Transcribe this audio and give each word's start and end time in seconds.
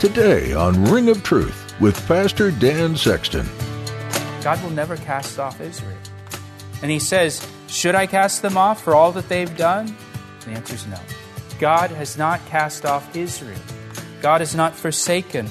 Today 0.00 0.54
on 0.54 0.82
Ring 0.86 1.10
of 1.10 1.22
Truth 1.22 1.78
with 1.78 1.94
Pastor 2.08 2.50
Dan 2.50 2.96
Sexton. 2.96 3.46
God 4.42 4.62
will 4.62 4.70
never 4.70 4.96
cast 4.96 5.38
off 5.38 5.60
Israel. 5.60 5.98
And 6.80 6.90
he 6.90 6.98
says, 6.98 7.46
Should 7.68 7.94
I 7.94 8.06
cast 8.06 8.40
them 8.40 8.56
off 8.56 8.82
for 8.82 8.94
all 8.94 9.12
that 9.12 9.28
they've 9.28 9.54
done? 9.58 9.94
The 10.46 10.52
answer 10.52 10.74
is 10.74 10.86
no. 10.86 10.98
God 11.58 11.90
has 11.90 12.16
not 12.16 12.40
cast 12.46 12.86
off 12.86 13.14
Israel. 13.14 13.58
God 14.22 14.40
has 14.40 14.54
not 14.54 14.74
forsaken 14.74 15.50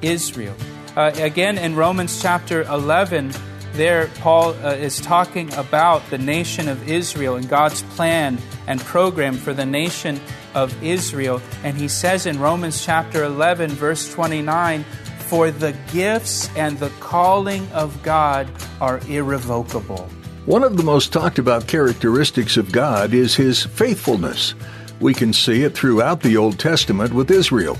Israel. 0.00 0.56
Uh, 0.96 1.12
again, 1.16 1.58
in 1.58 1.76
Romans 1.76 2.22
chapter 2.22 2.62
11, 2.62 3.30
there 3.74 4.06
Paul 4.20 4.54
uh, 4.64 4.70
is 4.70 5.02
talking 5.02 5.52
about 5.52 6.08
the 6.08 6.16
nation 6.16 6.66
of 6.66 6.88
Israel 6.88 7.36
and 7.36 7.46
God's 7.46 7.82
plan 7.82 8.38
and 8.66 8.80
program 8.80 9.34
for 9.34 9.52
the 9.52 9.66
nation 9.66 10.18
of 10.54 10.82
Israel. 10.82 11.40
And 11.64 11.76
he 11.76 11.88
says 11.88 12.26
in 12.26 12.38
Romans 12.38 12.84
chapter 12.84 13.24
11, 13.24 13.70
verse 13.70 14.12
29, 14.12 14.84
For 15.28 15.50
the 15.50 15.76
gifts 15.92 16.48
and 16.56 16.78
the 16.78 16.90
calling 17.00 17.70
of 17.72 18.02
God 18.02 18.48
are 18.80 19.00
irrevocable. 19.08 20.08
One 20.46 20.64
of 20.64 20.76
the 20.76 20.82
most 20.82 21.12
talked 21.12 21.38
about 21.38 21.68
characteristics 21.68 22.56
of 22.56 22.72
God 22.72 23.14
is 23.14 23.36
his 23.36 23.62
faithfulness. 23.64 24.54
We 25.00 25.14
can 25.14 25.32
see 25.32 25.62
it 25.62 25.74
throughout 25.74 26.20
the 26.20 26.36
Old 26.36 26.58
Testament 26.58 27.12
with 27.12 27.30
Israel. 27.30 27.78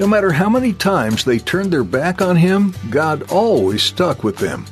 No 0.00 0.06
matter 0.06 0.32
how 0.32 0.48
many 0.48 0.72
times 0.72 1.24
they 1.24 1.38
turned 1.38 1.72
their 1.72 1.84
back 1.84 2.20
on 2.20 2.34
him, 2.34 2.74
God 2.90 3.30
always 3.30 3.82
stuck 3.82 4.24
with 4.24 4.38
them. 4.38 4.64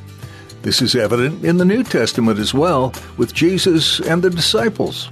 This 0.61 0.81
is 0.81 0.95
evident 0.95 1.43
in 1.43 1.57
the 1.57 1.65
New 1.65 1.83
Testament 1.83 2.37
as 2.37 2.53
well, 2.53 2.93
with 3.17 3.33
Jesus 3.33 3.99
and 4.01 4.21
the 4.21 4.29
disciples. 4.29 5.09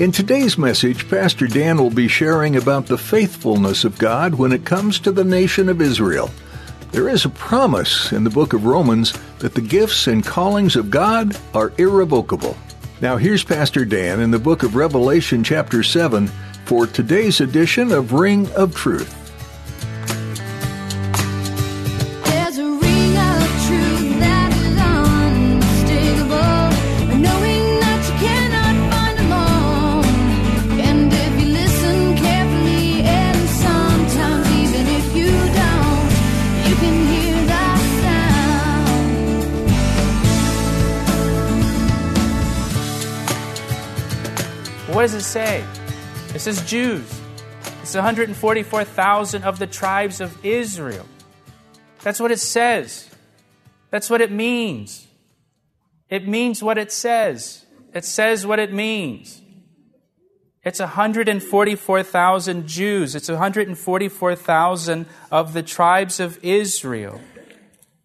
In 0.00 0.12
today's 0.12 0.56
message, 0.56 1.10
Pastor 1.10 1.46
Dan 1.46 1.76
will 1.76 1.90
be 1.90 2.08
sharing 2.08 2.56
about 2.56 2.86
the 2.86 2.96
faithfulness 2.96 3.84
of 3.84 3.98
God 3.98 4.34
when 4.34 4.50
it 4.50 4.64
comes 4.64 4.98
to 5.00 5.12
the 5.12 5.24
nation 5.24 5.68
of 5.68 5.82
Israel. 5.82 6.30
There 6.90 7.10
is 7.10 7.26
a 7.26 7.28
promise 7.28 8.10
in 8.10 8.24
the 8.24 8.30
book 8.30 8.54
of 8.54 8.64
Romans 8.64 9.12
that 9.40 9.52
the 9.52 9.60
gifts 9.60 10.06
and 10.06 10.24
callings 10.24 10.74
of 10.74 10.88
God 10.88 11.36
are 11.52 11.74
irrevocable. 11.76 12.56
Now, 13.02 13.18
here's 13.18 13.44
Pastor 13.44 13.84
Dan 13.84 14.20
in 14.20 14.30
the 14.30 14.38
book 14.38 14.62
of 14.62 14.74
Revelation, 14.74 15.44
chapter 15.44 15.82
7, 15.82 16.28
for 16.64 16.86
today's 16.86 17.42
edition 17.42 17.92
of 17.92 18.14
Ring 18.14 18.50
of 18.52 18.74
Truth. 18.74 19.19
What 45.00 45.06
does 45.06 45.14
it 45.14 45.22
say? 45.22 45.64
It 46.34 46.40
says 46.40 46.62
Jews. 46.68 47.10
It's 47.80 47.94
144,000 47.94 49.44
of 49.44 49.58
the 49.58 49.66
tribes 49.66 50.20
of 50.20 50.44
Israel. 50.44 51.06
That's 52.02 52.20
what 52.20 52.30
it 52.30 52.38
says. 52.38 53.08
That's 53.88 54.10
what 54.10 54.20
it 54.20 54.30
means. 54.30 55.06
It 56.10 56.28
means 56.28 56.62
what 56.62 56.76
it 56.76 56.92
says. 56.92 57.64
It 57.94 58.04
says 58.04 58.46
what 58.46 58.58
it 58.58 58.74
means. 58.74 59.40
It's 60.66 60.80
144,000 60.80 62.66
Jews. 62.66 63.14
It's 63.14 63.30
144,000 63.30 65.06
of 65.30 65.54
the 65.54 65.62
tribes 65.62 66.20
of 66.20 66.38
Israel 66.44 67.22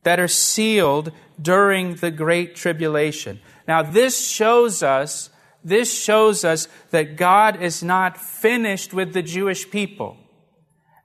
that 0.04 0.18
are 0.18 0.30
sealed 0.30 1.12
during 1.42 1.96
the 1.96 2.12
Great 2.12 2.56
Tribulation. 2.56 3.42
Now, 3.68 3.82
this 3.82 4.26
shows 4.26 4.82
us 4.82 5.30
this 5.66 5.92
shows 5.92 6.46
us 6.46 6.68
that 6.92 7.18
God 7.18 7.62
is 7.62 7.84
not 7.84 8.18
finished 8.18 8.94
with 8.94 9.14
the 9.14 9.24
Jewish 9.24 9.70
people, 9.70 10.16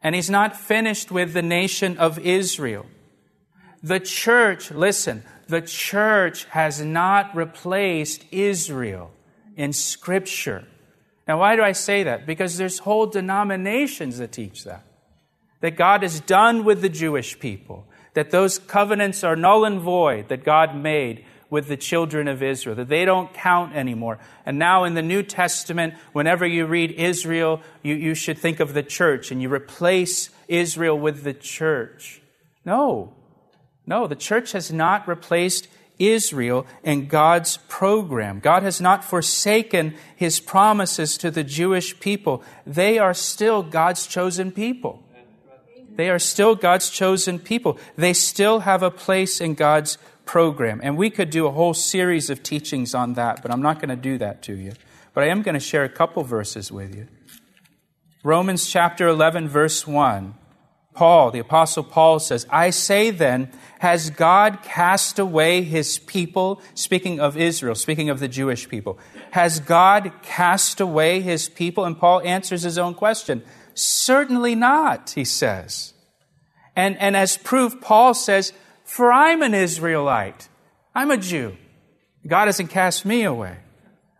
and 0.03 0.15
He's 0.15 0.31
not 0.31 0.55
finished 0.55 1.11
with 1.11 1.33
the 1.33 1.43
nation 1.43 1.97
of 1.97 2.19
Israel. 2.19 2.85
The 3.83 3.99
church, 4.01 4.71
listen, 4.71 5.25
the 5.49 5.63
church 5.63 6.45
has 6.51 6.81
not 6.83 7.35
replaced 7.35 8.27
Israel 8.31 9.11
in 9.57 9.73
Scripture. 9.73 10.67
Now, 11.27 11.41
why 11.41 11.57
do 11.57 11.63
I 11.63 11.73
say 11.73 12.03
that? 12.05 12.27
Because 12.27 12.59
there's 12.59 12.81
whole 12.81 13.07
denominations 13.07 14.19
that 14.19 14.33
teach 14.33 14.65
that. 14.65 14.85
That 15.61 15.77
God 15.77 16.05
is 16.05 16.21
done 16.21 16.65
with 16.65 16.83
the 16.83 16.89
Jewish 16.89 17.39
people, 17.39 17.87
that 18.15 18.31
those 18.31 18.59
covenants 18.59 19.25
are 19.25 19.37
null 19.37 19.65
and 19.65 19.81
void 19.81 20.29
that 20.29 20.45
God 20.45 20.77
made 20.77 21.25
with 21.51 21.69
the 21.69 21.77
children 21.77 22.29
of 22.29 22.43
Israel, 22.43 22.77
that 22.77 22.89
they 22.89 23.05
don't 23.05 23.35
count 23.35 23.75
anymore. 23.75 24.19
And 24.47 24.59
now 24.59 24.85
in 24.85 24.95
the 24.95 25.03
New 25.03 25.23
Testament, 25.23 25.95
whenever 26.13 26.47
you 26.47 26.67
read 26.67 26.93
Israel, 26.93 27.61
you, 27.83 27.95
you 27.95 28.15
should 28.15 28.39
think 28.39 28.61
of 28.61 28.73
the 28.73 28.83
church 28.83 29.31
and 29.31 29.43
you 29.43 29.53
replace 29.53 30.31
Israel 30.49 30.99
with 30.99 31.25
the 31.25 31.35
church. 31.35 32.23
No, 32.65 33.13
no, 33.87 34.07
the 34.07 34.17
church 34.17 34.53
has 34.53 34.73
not 34.73 35.09
replaced 35.09 35.69
Israel 35.99 36.67
in 36.83 37.07
God's 37.07 37.59
program. 37.69 38.41
God 38.41 38.63
has 38.63 38.81
not 38.81 39.05
forsaken 39.05 39.95
his 40.17 40.41
promises 40.41 41.19
to 41.19 41.31
the 41.31 41.45
Jewish 41.45 41.99
people. 42.01 42.43
They 42.67 42.99
are 42.99 43.15
still 43.15 43.63
God's 43.63 44.07
chosen 44.07 44.51
people. 44.51 45.03
They 45.97 46.09
are 46.09 46.19
still 46.19 46.55
God's 46.55 46.89
chosen 46.89 47.39
people. 47.39 47.79
They 47.97 48.15
still 48.15 48.61
have 48.61 48.83
a 48.83 48.91
place 48.91 49.41
in 49.41 49.55
God's 49.55 49.99
program. 50.31 50.81
And 50.81 50.97
we 50.97 51.11
could 51.11 51.29
do 51.29 51.49
a 51.49 51.51
whole 51.51 51.75
series 51.75 52.31
of 52.31 52.41
teachings 52.41 52.95
on 52.95 53.15
that, 53.15 53.43
but 53.43 53.51
I'm 53.51 53.61
not 53.61 53.81
going 53.81 53.89
to 53.89 53.97
do 53.97 54.17
that 54.19 54.43
to 54.43 54.55
you. 54.55 54.75
But 55.13 55.25
I 55.25 55.27
am 55.27 55.43
going 55.43 55.55
to 55.55 55.61
share 55.61 55.83
a 55.83 55.89
couple 55.89 56.23
verses 56.23 56.71
with 56.71 56.95
you. 56.95 57.09
Romans 58.23 58.71
chapter 58.71 59.09
11, 59.09 59.49
verse 59.49 59.89
1. 59.89 60.35
Paul, 60.95 61.33
the 61.33 61.41
Apostle 61.41 61.83
Paul 61.83 62.21
says, 62.21 62.47
I 62.49 62.71
say 62.71 63.11
then, 63.11 63.51
has 63.81 64.11
God 64.11 64.63
cast 64.63 65.19
away 65.19 65.63
his 65.63 65.99
people? 65.99 66.63
Speaking 66.75 67.19
of 67.19 67.37
Israel, 67.37 67.75
speaking 67.75 68.09
of 68.09 68.21
the 68.21 68.29
Jewish 68.29 68.69
people. 68.69 69.01
Has 69.33 69.59
God 69.59 70.13
cast 70.23 70.81
away 70.81 71.23
his 71.23 71.49
people? 71.49 71.85
And 71.85 71.99
Paul 71.99 72.21
answers 72.21 72.63
his 72.63 72.79
own 72.79 72.95
question. 72.95 73.43
Certainly 73.75 74.55
not, 74.55 75.11
he 75.11 75.25
says. 75.25 75.93
And, 76.77 76.97
and 76.99 77.17
as 77.17 77.37
proof, 77.37 77.81
Paul 77.81 78.15
says, 78.15 78.53
for 78.91 79.13
I'm 79.13 79.41
an 79.43 79.55
Israelite. 79.55 80.49
I'm 80.97 81.13
a 81.13 81.17
Jew. 81.17 81.57
God 82.27 82.47
hasn't 82.47 82.71
cast 82.71 83.07
me 83.07 83.23
away. 83.23 83.59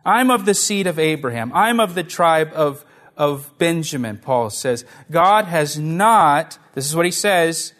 I'm 0.05 0.31
of 0.31 0.45
the 0.45 0.53
seed 0.53 0.87
of 0.87 0.97
Abraham. 0.97 1.51
I'm 1.53 1.81
of 1.81 1.93
the 1.93 2.05
tribe 2.05 2.51
of, 2.53 2.85
of 3.17 3.51
Benjamin, 3.57 4.17
Paul 4.17 4.49
says. 4.49 4.85
God 5.11 5.43
has 5.43 5.77
not, 5.77 6.57
this 6.73 6.85
is 6.87 6.95
what 6.95 7.05
he 7.05 7.11
says, 7.11 7.73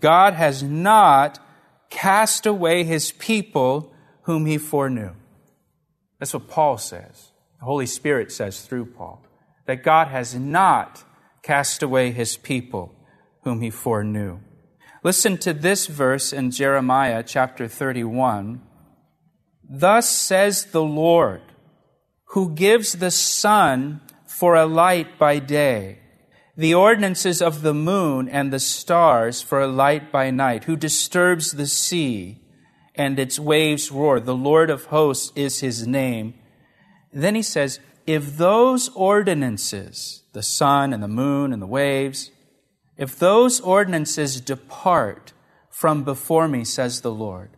God 0.00 0.34
has 0.34 0.64
not 0.64 1.38
cast 1.90 2.44
away 2.44 2.82
his 2.82 3.12
people 3.12 3.94
whom 4.22 4.44
he 4.46 4.58
foreknew. 4.58 5.12
That's 6.18 6.34
what 6.34 6.48
Paul 6.48 6.76
says. 6.76 7.30
The 7.60 7.66
Holy 7.66 7.86
Spirit 7.86 8.32
says 8.32 8.62
through 8.62 8.86
Paul 8.86 9.24
that 9.66 9.84
God 9.84 10.08
has 10.08 10.34
not 10.34 11.04
cast 11.42 11.84
away 11.84 12.10
his 12.10 12.36
people 12.36 12.92
whom 13.44 13.60
he 13.60 13.70
foreknew. 13.70 14.40
Listen 15.04 15.36
to 15.38 15.52
this 15.52 15.88
verse 15.88 16.32
in 16.32 16.52
Jeremiah 16.52 17.24
chapter 17.26 17.66
31. 17.66 18.62
Thus 19.68 20.08
says 20.08 20.66
the 20.66 20.82
Lord, 20.84 21.42
who 22.26 22.54
gives 22.54 22.92
the 22.92 23.10
sun 23.10 24.00
for 24.26 24.54
a 24.54 24.64
light 24.64 25.18
by 25.18 25.40
day, 25.40 25.98
the 26.56 26.74
ordinances 26.74 27.42
of 27.42 27.62
the 27.62 27.74
moon 27.74 28.28
and 28.28 28.52
the 28.52 28.60
stars 28.60 29.42
for 29.42 29.60
a 29.60 29.66
light 29.66 30.12
by 30.12 30.30
night, 30.30 30.64
who 30.64 30.76
disturbs 30.76 31.50
the 31.50 31.66
sea 31.66 32.40
and 32.94 33.18
its 33.18 33.40
waves 33.40 33.90
roar. 33.90 34.20
The 34.20 34.36
Lord 34.36 34.70
of 34.70 34.84
hosts 34.84 35.32
is 35.34 35.58
his 35.58 35.84
name. 35.84 36.34
Then 37.12 37.34
he 37.34 37.42
says, 37.42 37.80
if 38.06 38.36
those 38.36 38.88
ordinances, 38.90 40.22
the 40.32 40.42
sun 40.42 40.92
and 40.92 41.02
the 41.02 41.08
moon 41.08 41.52
and 41.52 41.60
the 41.60 41.66
waves, 41.66 42.30
if 42.96 43.18
those 43.18 43.60
ordinances 43.60 44.40
depart 44.40 45.32
from 45.70 46.04
before 46.04 46.48
me, 46.48 46.64
says 46.64 47.00
the 47.00 47.12
Lord, 47.12 47.50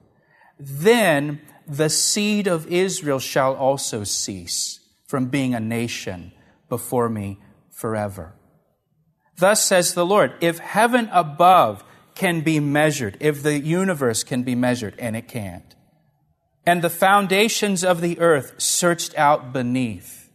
then 0.58 1.40
the 1.66 1.88
seed 1.90 2.46
of 2.46 2.66
Israel 2.68 3.18
shall 3.18 3.54
also 3.54 4.04
cease 4.04 4.80
from 5.06 5.26
being 5.26 5.54
a 5.54 5.60
nation 5.60 6.32
before 6.68 7.08
me 7.08 7.38
forever. 7.70 8.34
Thus 9.36 9.64
says 9.64 9.94
the 9.94 10.06
Lord, 10.06 10.32
if 10.40 10.58
heaven 10.58 11.08
above 11.12 11.84
can 12.14 12.42
be 12.42 12.60
measured, 12.60 13.16
if 13.20 13.42
the 13.42 13.58
universe 13.58 14.22
can 14.22 14.44
be 14.44 14.54
measured, 14.54 14.94
and 14.98 15.16
it 15.16 15.26
can't, 15.26 15.74
and 16.64 16.80
the 16.80 16.90
foundations 16.90 17.84
of 17.84 18.00
the 18.00 18.18
earth 18.20 18.54
searched 18.58 19.16
out 19.18 19.52
beneath, 19.52 20.30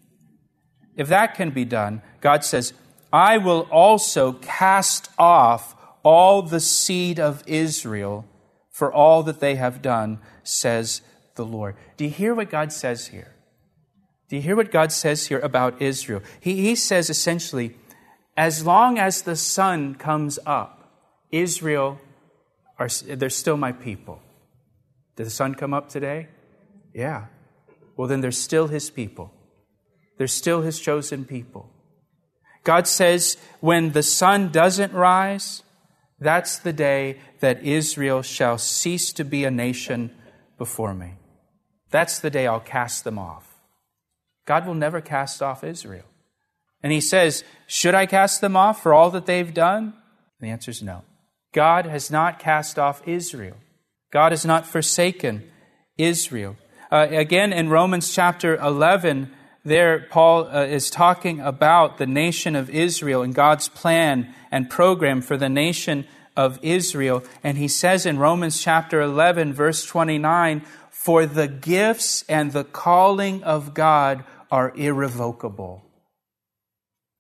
if 0.95 1.07
that 1.07 1.35
can 1.35 1.51
be 1.51 1.63
done, 1.63 2.01
God 2.19 2.43
says, 2.43 2.73
I 3.11 3.37
will 3.37 3.67
also 3.71 4.33
cast 4.33 5.09
off 5.17 5.75
all 6.03 6.41
the 6.41 6.59
seed 6.59 7.19
of 7.19 7.43
Israel 7.47 8.25
for 8.71 8.93
all 8.93 9.23
that 9.23 9.39
they 9.39 9.55
have 9.55 9.81
done, 9.81 10.19
says 10.43 11.01
the 11.35 11.45
Lord. 11.45 11.75
Do 11.97 12.05
you 12.05 12.09
hear 12.11 12.33
what 12.33 12.49
God 12.49 12.71
says 12.71 13.07
here? 13.07 13.35
Do 14.29 14.35
you 14.35 14.41
hear 14.41 14.55
what 14.55 14.71
God 14.71 14.91
says 14.91 15.27
here 15.27 15.39
about 15.39 15.81
Israel? 15.81 16.21
He, 16.39 16.61
he 16.61 16.75
says 16.75 17.09
essentially, 17.09 17.75
as 18.37 18.65
long 18.65 18.99
as 18.99 19.23
the 19.23 19.35
sun 19.35 19.95
comes 19.95 20.37
up, 20.45 20.75
Israel, 21.31 21.99
are, 22.77 22.87
they're 23.05 23.29
still 23.29 23.57
my 23.57 23.71
people. 23.71 24.21
Did 25.15 25.25
the 25.25 25.31
sun 25.31 25.55
come 25.55 25.73
up 25.73 25.89
today? 25.89 26.27
Yeah. 26.93 27.25
Well, 27.97 28.07
then 28.07 28.21
they're 28.21 28.31
still 28.31 28.67
his 28.67 28.89
people. 28.89 29.33
They're 30.17 30.27
still 30.27 30.61
his 30.61 30.79
chosen 30.79 31.25
people. 31.25 31.69
God 32.69 32.87
says, 32.87 33.35
when 33.61 33.93
the 33.93 34.03
sun 34.03 34.51
doesn't 34.51 34.93
rise, 34.93 35.63
that's 36.19 36.59
the 36.59 36.71
day 36.71 37.17
that 37.39 37.63
Israel 37.63 38.21
shall 38.21 38.59
cease 38.59 39.11
to 39.13 39.25
be 39.25 39.43
a 39.43 39.49
nation 39.49 40.11
before 40.55 40.93
me. 40.93 41.13
That's 41.89 42.19
the 42.19 42.29
day 42.29 42.45
I'll 42.45 42.59
cast 42.59 43.05
them 43.05 43.17
off. 43.17 43.55
God 44.45 44.67
will 44.67 44.75
never 44.75 45.01
cast 45.01 45.41
off 45.41 45.63
Israel. 45.63 46.05
And 46.83 46.93
he 46.93 47.01
says, 47.01 47.43
Should 47.65 47.95
I 47.95 48.05
cast 48.05 48.39
them 48.39 48.55
off 48.55 48.83
for 48.83 48.93
all 48.93 49.09
that 49.09 49.25
they've 49.25 49.51
done? 49.51 49.85
And 50.39 50.39
the 50.39 50.51
answer 50.51 50.69
is 50.69 50.83
no. 50.83 51.01
God 51.51 51.87
has 51.87 52.11
not 52.11 52.37
cast 52.37 52.77
off 52.77 53.01
Israel. 53.07 53.57
God 54.13 54.31
has 54.31 54.45
not 54.45 54.67
forsaken 54.67 55.49
Israel. 55.97 56.55
Uh, 56.91 57.07
again, 57.09 57.51
in 57.51 57.69
Romans 57.69 58.13
chapter 58.13 58.57
11, 58.57 59.31
there 59.69 60.07
Paul 60.09 60.47
uh, 60.47 60.65
is 60.65 60.89
talking 60.89 61.39
about 61.39 61.97
the 61.97 62.07
nation 62.07 62.55
of 62.55 62.69
Israel 62.69 63.21
and 63.21 63.33
God's 63.33 63.69
plan 63.69 64.33
and 64.51 64.69
program 64.69 65.21
for 65.21 65.37
the 65.37 65.49
nation 65.49 66.05
of 66.35 66.59
Israel. 66.61 67.23
And 67.43 67.57
he 67.57 67.67
says 67.67 68.05
in 68.05 68.17
Romans 68.17 68.61
chapter 68.61 69.01
11, 69.01 69.53
verse 69.53 69.85
29, 69.85 70.65
for 70.89 71.25
the 71.25 71.47
gifts 71.47 72.23
and 72.27 72.51
the 72.51 72.63
calling 72.63 73.43
of 73.43 73.73
God 73.73 74.23
are 74.51 74.73
irrevocable. 74.75 75.83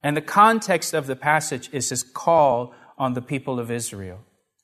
And 0.01 0.15
the 0.17 0.21
context 0.21 0.93
of 0.93 1.07
the 1.07 1.15
passage 1.15 1.69
is 1.71 1.89
his 1.89 2.03
call 2.03 2.73
on 2.97 3.13
the 3.13 3.21
people 3.21 3.59
of 3.59 3.69
Israel. 3.69 4.19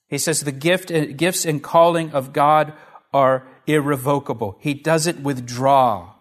He 0.08 0.18
says 0.18 0.40
the 0.40 0.52
gift, 0.52 0.88
gifts 1.16 1.44
and 1.44 1.62
calling 1.62 2.10
of 2.12 2.32
God 2.32 2.72
are 3.12 3.46
irrevocable. 3.66 4.56
He 4.60 4.74
doesn't 4.74 5.22
withdraw 5.22 6.15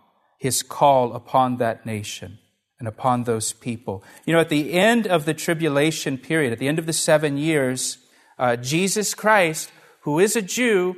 his 0.45 0.61
call 0.61 1.13
upon 1.13 1.57
that 1.57 1.87
nation 1.87 2.37
and 2.77 2.87
upon 2.87 3.23
those 3.23 3.51
people. 3.51 4.03
You 4.25 4.33
know, 4.33 4.39
at 4.39 4.49
the 4.49 4.73
end 4.73 5.07
of 5.07 5.25
the 5.25 5.33
tribulation 5.33 6.19
period, 6.19 6.53
at 6.53 6.59
the 6.59 6.67
end 6.67 6.77
of 6.77 6.85
the 6.85 6.93
seven 6.93 7.35
years, 7.35 7.97
uh, 8.37 8.55
Jesus 8.55 9.15
Christ, 9.15 9.71
who 10.01 10.19
is 10.19 10.35
a 10.35 10.43
Jew, 10.43 10.97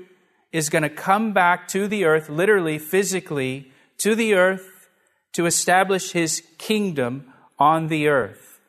is 0.51 0.69
going 0.69 0.83
to 0.83 0.89
come 0.89 1.31
back 1.31 1.69
to 1.69 1.87
the 1.87 2.03
earth, 2.03 2.27
literally, 2.27 2.77
physically, 2.77 3.71
to 3.99 4.15
the 4.15 4.33
earth 4.33 4.89
to 5.31 5.45
establish 5.45 6.11
his 6.11 6.43
kingdom 6.57 7.31
on 7.57 7.87
the 7.87 8.09
earth. 8.09 8.59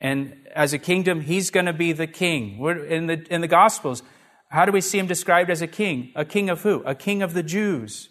And 0.00 0.34
as 0.52 0.72
a 0.72 0.78
kingdom, 0.78 1.20
he's 1.20 1.50
going 1.50 1.66
to 1.66 1.72
be 1.72 1.92
the 1.92 2.08
king. 2.08 2.58
We're 2.58 2.84
in 2.84 3.06
the, 3.06 3.24
in 3.32 3.42
the 3.42 3.48
Gospels, 3.48 4.02
how 4.48 4.64
do 4.64 4.72
we 4.72 4.80
see 4.80 4.98
him 4.98 5.06
described 5.06 5.50
as 5.50 5.62
a 5.62 5.68
king? 5.68 6.10
A 6.16 6.24
king 6.24 6.50
of 6.50 6.62
who? 6.62 6.82
A 6.84 6.96
king 6.96 7.22
of 7.22 7.32
the 7.32 7.44
Jews. 7.44 8.08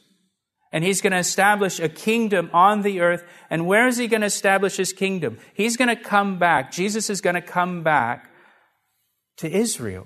And 0.72 0.84
he's 0.84 1.02
going 1.02 1.14
to 1.14 1.20
establish 1.20 1.80
a 1.80 1.90
kingdom 1.90 2.50
on 2.54 2.84
the 2.84 3.00
earth. 3.00 3.24
And 3.50 3.66
where 3.66 3.88
is 3.88 3.98
he 3.98 4.08
going 4.08 4.22
to 4.22 4.28
establish 4.28 4.78
his 4.78 4.94
kingdom? 4.94 5.40
He's 5.54 5.78
going 5.78 5.88
to 5.88 5.96
come 5.96 6.38
back. 6.38 6.72
Jesus 6.72 7.10
is 7.10 7.22
going 7.22 7.36
to 7.36 7.42
come 7.42 7.82
back 7.82 8.30
to 9.38 9.50
Israel 9.50 10.06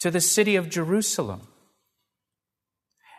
to 0.00 0.10
the 0.10 0.20
city 0.20 0.56
of 0.56 0.68
Jerusalem. 0.68 1.42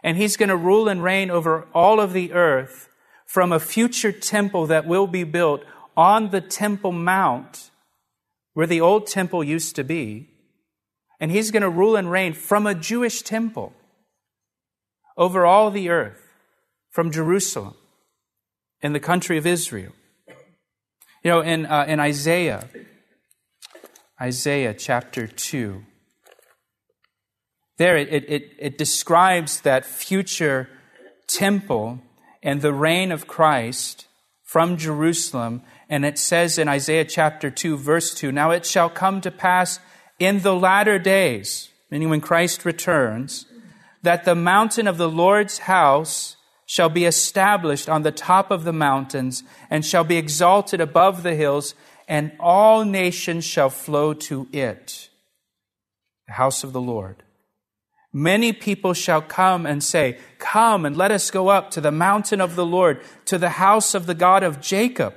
And 0.03 0.17
he's 0.17 0.35
going 0.35 0.49
to 0.49 0.57
rule 0.57 0.89
and 0.89 1.03
reign 1.03 1.29
over 1.29 1.67
all 1.73 1.99
of 1.99 2.11
the 2.11 2.33
earth 2.33 2.89
from 3.25 3.51
a 3.51 3.59
future 3.59 4.11
temple 4.11 4.67
that 4.67 4.87
will 4.87 5.07
be 5.07 5.23
built 5.23 5.63
on 5.95 6.31
the 6.31 6.41
Temple 6.41 6.91
Mount 6.91 7.71
where 8.53 8.67
the 8.67 8.81
old 8.81 9.07
temple 9.07 9.43
used 9.43 9.75
to 9.75 9.83
be. 9.83 10.27
And 11.19 11.31
he's 11.31 11.51
going 11.51 11.61
to 11.61 11.69
rule 11.69 11.95
and 11.95 12.11
reign 12.11 12.33
from 12.33 12.65
a 12.65 12.75
Jewish 12.75 13.21
temple 13.21 13.73
over 15.17 15.45
all 15.45 15.71
the 15.71 15.89
earth, 15.89 16.21
from 16.89 17.11
Jerusalem, 17.11 17.75
in 18.81 18.93
the 18.93 18.99
country 18.99 19.37
of 19.37 19.45
Israel. 19.45 19.93
You 21.23 21.31
know, 21.31 21.41
in, 21.41 21.65
uh, 21.65 21.85
in 21.87 21.99
Isaiah, 21.99 22.67
Isaiah 24.19 24.73
chapter 24.73 25.27
2, 25.27 25.83
there, 27.77 27.97
it, 27.97 28.25
it, 28.29 28.51
it 28.59 28.77
describes 28.77 29.61
that 29.61 29.85
future 29.85 30.69
temple 31.27 31.99
and 32.43 32.61
the 32.61 32.73
reign 32.73 33.11
of 33.11 33.27
Christ 33.27 34.07
from 34.43 34.77
Jerusalem. 34.77 35.61
And 35.89 36.05
it 36.05 36.17
says 36.17 36.57
in 36.57 36.67
Isaiah 36.67 37.05
chapter 37.05 37.49
2, 37.49 37.77
verse 37.77 38.13
2 38.13 38.31
Now 38.31 38.51
it 38.51 38.65
shall 38.65 38.89
come 38.89 39.21
to 39.21 39.31
pass 39.31 39.79
in 40.19 40.41
the 40.41 40.55
latter 40.55 40.99
days, 40.99 41.69
meaning 41.89 42.09
when 42.09 42.21
Christ 42.21 42.65
returns, 42.65 43.45
that 44.03 44.25
the 44.25 44.35
mountain 44.35 44.87
of 44.87 44.97
the 44.97 45.09
Lord's 45.09 45.59
house 45.59 46.37
shall 46.65 46.89
be 46.89 47.05
established 47.05 47.89
on 47.89 48.03
the 48.03 48.11
top 48.11 48.49
of 48.49 48.63
the 48.63 48.73
mountains 48.73 49.43
and 49.69 49.85
shall 49.85 50.03
be 50.03 50.17
exalted 50.17 50.79
above 50.79 51.23
the 51.23 51.35
hills, 51.35 51.75
and 52.07 52.31
all 52.39 52.85
nations 52.85 53.43
shall 53.43 53.69
flow 53.69 54.13
to 54.13 54.47
it. 54.53 55.09
The 56.27 56.33
house 56.33 56.63
of 56.63 56.71
the 56.71 56.81
Lord. 56.81 57.23
Many 58.13 58.51
people 58.51 58.93
shall 58.93 59.21
come 59.21 59.65
and 59.65 59.83
say, 59.83 60.17
Come 60.37 60.85
and 60.85 60.97
let 60.97 61.11
us 61.11 61.31
go 61.31 61.47
up 61.47 61.71
to 61.71 61.81
the 61.81 61.91
mountain 61.91 62.41
of 62.41 62.55
the 62.55 62.65
Lord, 62.65 63.01
to 63.25 63.37
the 63.37 63.51
house 63.51 63.93
of 63.93 64.05
the 64.05 64.15
God 64.15 64.43
of 64.43 64.59
Jacob. 64.61 65.13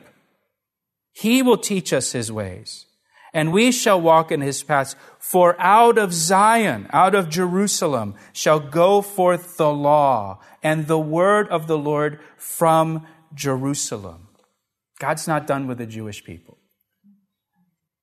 He 1.13 1.43
will 1.43 1.57
teach 1.57 1.93
us 1.93 2.13
his 2.13 2.31
ways, 2.31 2.87
and 3.35 3.53
we 3.53 3.73
shall 3.73 4.01
walk 4.01 4.31
in 4.31 4.41
his 4.41 4.63
paths. 4.63 4.95
For 5.19 5.61
out 5.61 5.99
of 5.99 6.15
Zion, 6.15 6.87
out 6.91 7.15
of 7.15 7.29
Jerusalem, 7.29 8.15
shall 8.33 8.61
go 8.61 9.03
forth 9.03 9.57
the 9.57 9.73
law 9.73 10.41
and 10.63 10.87
the 10.87 10.99
word 10.99 11.49
of 11.49 11.67
the 11.67 11.77
Lord 11.77 12.21
from 12.37 13.07
Jerusalem. 13.35 14.29
God's 15.01 15.27
not 15.27 15.49
done 15.49 15.67
with 15.67 15.79
the 15.79 15.87
Jewish 15.87 16.23
people. 16.23 16.57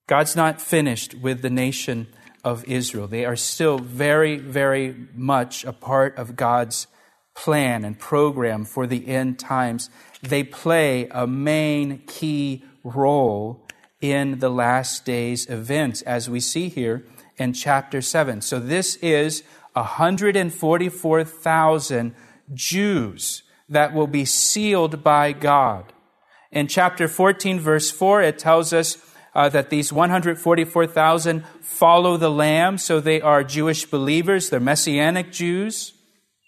God's 0.08 0.36
not 0.36 0.62
finished 0.62 1.16
with 1.16 1.42
the 1.42 1.50
nation 1.50 2.08
of 2.44 2.66
Israel. 2.66 3.08
They 3.08 3.24
are 3.24 3.38
still 3.38 3.78
very, 3.78 4.38
very 4.38 5.08
much 5.16 5.64
a 5.64 5.72
part 5.72 6.18
of 6.18 6.36
God's 6.36 6.88
plan 7.34 7.86
and 7.86 7.98
program 7.98 8.66
for 8.66 8.86
the 8.86 9.08
end 9.08 9.40
times. 9.40 9.90
They 10.22 10.44
play 10.44 11.08
a 11.12 11.26
main 11.26 12.00
key 12.08 12.66
role 12.84 13.66
in 14.02 14.40
the 14.40 14.50
last 14.50 15.06
days 15.06 15.48
events, 15.50 16.02
as 16.02 16.30
we 16.30 16.40
see 16.40 16.70
here 16.70 17.06
in 17.38 17.54
chapter 17.54 18.02
7. 18.02 18.42
So 18.42 18.60
this 18.60 18.96
is 18.98 19.44
144,000 19.74 22.16
Jews 22.54 23.44
that 23.70 23.94
will 23.94 24.08
be 24.08 24.26
sealed 24.26 25.02
by 25.04 25.32
God. 25.32 25.94
In 26.52 26.68
chapter 26.68 27.08
14, 27.08 27.58
verse 27.60 27.90
4, 27.90 28.22
it 28.24 28.38
tells 28.38 28.74
us 28.74 28.98
uh, 29.34 29.48
that 29.50 29.70
these 29.70 29.94
144,000 29.94 31.46
follow 31.62 32.18
the 32.18 32.30
Lamb, 32.30 32.78
so 32.78 33.00
they 33.00 33.22
are 33.22 33.46
Jewish 33.46 33.86
believers. 33.86 34.50
They're 34.50 34.60
Messianic 34.60 35.32
Jews. 35.32 35.94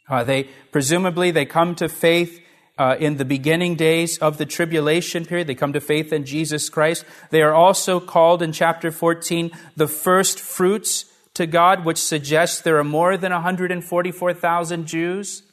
Uh, 0.09 0.25
they 0.25 0.49
presumably 0.71 1.31
they 1.31 1.45
come 1.45 1.75
to 1.75 1.87
faith 1.87 2.42
uh, 2.77 2.95
in 2.99 3.17
the 3.17 3.25
beginning 3.25 3.75
days 3.75 4.17
of 4.17 4.37
the 4.37 4.45
tribulation 4.45 5.25
period. 5.25 5.47
They 5.47 5.55
come 5.55 5.73
to 5.73 5.81
faith 5.81 6.11
in 6.11 6.25
Jesus 6.25 6.69
Christ. 6.69 7.05
They 7.29 7.41
are 7.41 7.53
also 7.53 7.99
called 7.99 8.41
in 8.41 8.51
chapter 8.51 8.91
14 8.91 9.51
the 9.75 9.87
first 9.87 10.39
fruits 10.39 11.05
to 11.35 11.45
God, 11.45 11.85
which 11.85 11.97
suggests 11.97 12.61
there 12.61 12.77
are 12.77 12.83
more 12.83 13.17
than 13.17 13.31
144,000 13.31 14.85
Jews 14.87 15.43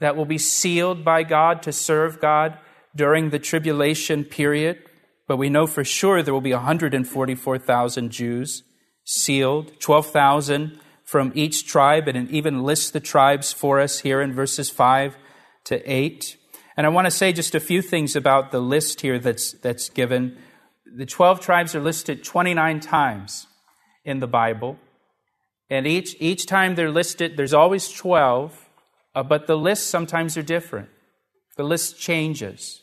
that 0.00 0.16
will 0.16 0.24
be 0.24 0.38
sealed 0.38 1.04
by 1.04 1.22
God 1.22 1.62
to 1.62 1.72
serve 1.72 2.20
God 2.20 2.58
during 2.94 3.30
the 3.30 3.38
tribulation 3.38 4.24
period, 4.24 4.82
but 5.28 5.36
we 5.36 5.48
know 5.48 5.66
for 5.66 5.84
sure 5.84 6.22
there 6.22 6.34
will 6.34 6.40
be 6.40 6.52
144,000 6.52 8.10
Jews 8.10 8.62
sealed, 9.04 9.78
12,000 9.80 10.80
from 11.04 11.32
each 11.34 11.66
tribe, 11.66 12.08
and 12.08 12.16
it 12.16 12.30
even 12.30 12.62
lists 12.62 12.90
the 12.90 13.00
tribes 13.00 13.52
for 13.52 13.80
us 13.80 14.00
here 14.00 14.20
in 14.20 14.32
verses 14.32 14.70
5 14.70 15.16
to 15.64 15.90
8. 15.90 16.36
And 16.76 16.86
I 16.86 16.90
want 16.90 17.06
to 17.06 17.10
say 17.10 17.32
just 17.32 17.54
a 17.54 17.60
few 17.60 17.82
things 17.82 18.16
about 18.16 18.52
the 18.52 18.60
list 18.60 19.00
here 19.00 19.18
that's, 19.18 19.52
that's 19.52 19.88
given. 19.88 20.36
The 20.86 21.06
12 21.06 21.40
tribes 21.40 21.74
are 21.74 21.80
listed 21.80 22.24
29 22.24 22.80
times 22.80 23.46
in 24.04 24.20
the 24.20 24.26
Bible. 24.26 24.78
And 25.68 25.86
each, 25.86 26.16
each 26.18 26.46
time 26.46 26.74
they're 26.74 26.90
listed, 26.90 27.36
there's 27.36 27.54
always 27.54 27.88
12, 27.88 28.68
uh, 29.14 29.22
but 29.22 29.46
the 29.46 29.56
lists 29.56 29.86
sometimes 29.86 30.36
are 30.36 30.42
different. 30.42 30.88
The 31.56 31.62
list 31.62 31.98
changes. 31.98 32.82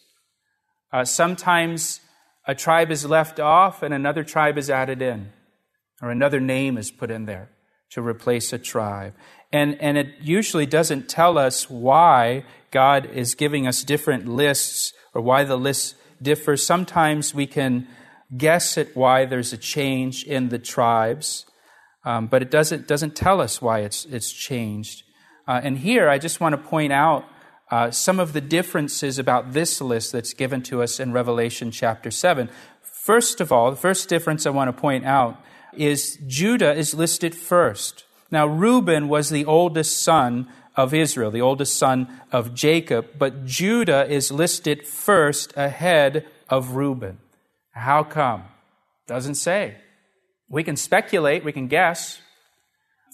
Uh, 0.91 1.03
sometimes 1.03 2.00
a 2.46 2.56
tribe 2.56 2.91
is 2.91 3.06
left 3.06 3.39
off 3.39 3.84
and 3.84 3.94
another 3.94 4.24
tribe 4.24 4.58
is 4.58 4.70
added 4.70 5.01
in, 5.01 5.32
or 6.01 6.12
another 6.12 6.39
name 6.39 6.77
is 6.77 6.91
put 6.91 7.12
in 7.12 7.25
there 7.25 7.50
to 7.89 8.01
replace 8.01 8.53
a 8.53 8.58
tribe. 8.58 9.13
And, 9.51 9.79
and 9.82 9.98
it 9.98 10.08
usually 10.22 10.65
doesn't 10.65 11.10
tell 11.10 11.38
us 11.38 11.70
why 11.70 12.44
God 12.77 13.10
is 13.12 13.34
giving 13.34 13.65
us 13.65 13.84
different 13.84 14.27
lists 14.27 14.93
or 15.15 15.22
why 15.24 15.43
the 15.43 15.57
lists 15.57 15.96
differ. 16.22 16.55
Sometimes 16.55 17.34
we 17.34 17.48
can 17.48 17.88
guess 18.38 18.77
at 18.77 18.96
why 18.96 19.25
there's 19.25 19.51
a 19.51 19.57
change 19.57 20.24
in 20.24 20.50
the 20.50 20.60
tribes, 20.60 21.48
um, 22.05 22.27
but 22.27 22.43
it 22.43 22.51
doesn't, 22.51 22.88
doesn't 22.88 23.15
tell 23.15 23.41
us 23.41 23.63
why 23.63 23.79
it's, 23.79 24.05
it's 24.05 24.31
changed. 24.31 25.01
Uh, 25.48 25.60
and 25.63 25.79
here, 25.79 26.07
I 26.07 26.19
just 26.19 26.39
want 26.39 26.53
to 26.53 26.60
point 26.60 26.93
out 26.93 27.25
uh, 27.72 27.89
some 27.89 28.19
of 28.19 28.34
the 28.34 28.41
differences 28.41 29.17
about 29.17 29.53
this 29.53 29.81
list 29.81 30.12
that's 30.12 30.36
given 30.36 30.62
to 30.62 30.84
us 30.84 31.00
in 31.00 31.12
Revelation 31.12 31.72
chapter 31.72 32.12
7. 32.12 32.48
First 32.84 33.41
of 33.41 33.51
all, 33.51 33.72
the 33.72 33.77
first 33.77 34.07
difference 34.07 34.46
I 34.46 34.51
want 34.51 34.67
to 34.67 34.79
point 34.79 35.03
out 35.03 35.41
is 35.74 36.19
Judah 36.27 36.75
is 36.75 36.93
listed 36.93 37.34
first. 37.34 38.03
Now, 38.29 38.46
Reuben 38.46 39.07
was 39.07 39.31
the 39.31 39.46
oldest 39.46 40.00
son 40.00 40.48
of 40.77 40.93
Israel, 40.93 41.31
the 41.31 41.41
oldest 41.41 41.75
son 41.75 42.07
of 42.31 42.53
Jacob, 42.53 43.07
but 43.17 43.46
Judah 43.46 44.07
is 44.07 44.31
listed 44.31 44.88
first 44.88 45.51
ahead 45.57 46.25
of 46.48 46.75
Reuben. 46.75 47.17
How 47.72 48.03
come? 48.03 48.43
Doesn't 49.07 49.36
say. 49.36 49.77
We 50.48 50.63
can 50.63 50.77
speculate, 50.77 51.43
we 51.43 51.51
can 51.51 51.67
guess. 51.67 52.22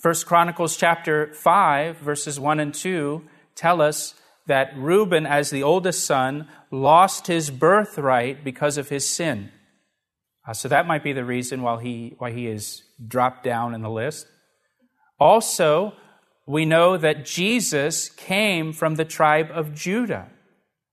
First 0.01 0.25
Chronicles 0.25 0.75
chapter 0.75 1.33
5 1.33 1.97
verses 1.97 2.37
1 2.39 2.59
and 2.59 2.73
2 2.73 3.23
tell 3.55 3.81
us 3.81 4.13
that 4.45 4.77
Reuben 4.77 5.25
as 5.25 5.49
the 5.49 5.63
oldest 5.63 6.05
son 6.05 6.49
lost 6.69 7.27
his 7.27 7.49
birthright 7.49 8.43
because 8.43 8.77
of 8.77 8.89
his 8.89 9.07
sin. 9.07 9.49
Uh, 10.45 10.53
so 10.53 10.67
that 10.67 10.85
might 10.85 11.03
be 11.03 11.13
the 11.13 11.23
reason 11.23 11.61
why 11.61 11.81
he 11.81 12.15
why 12.17 12.31
he 12.31 12.47
is 12.47 12.83
dropped 13.07 13.43
down 13.43 13.73
in 13.73 13.81
the 13.81 13.89
list. 13.89 14.27
Also, 15.17 15.93
we 16.45 16.65
know 16.65 16.97
that 16.97 17.25
Jesus 17.25 18.09
came 18.09 18.73
from 18.73 18.95
the 18.95 19.05
tribe 19.05 19.49
of 19.53 19.73
Judah. 19.73 20.27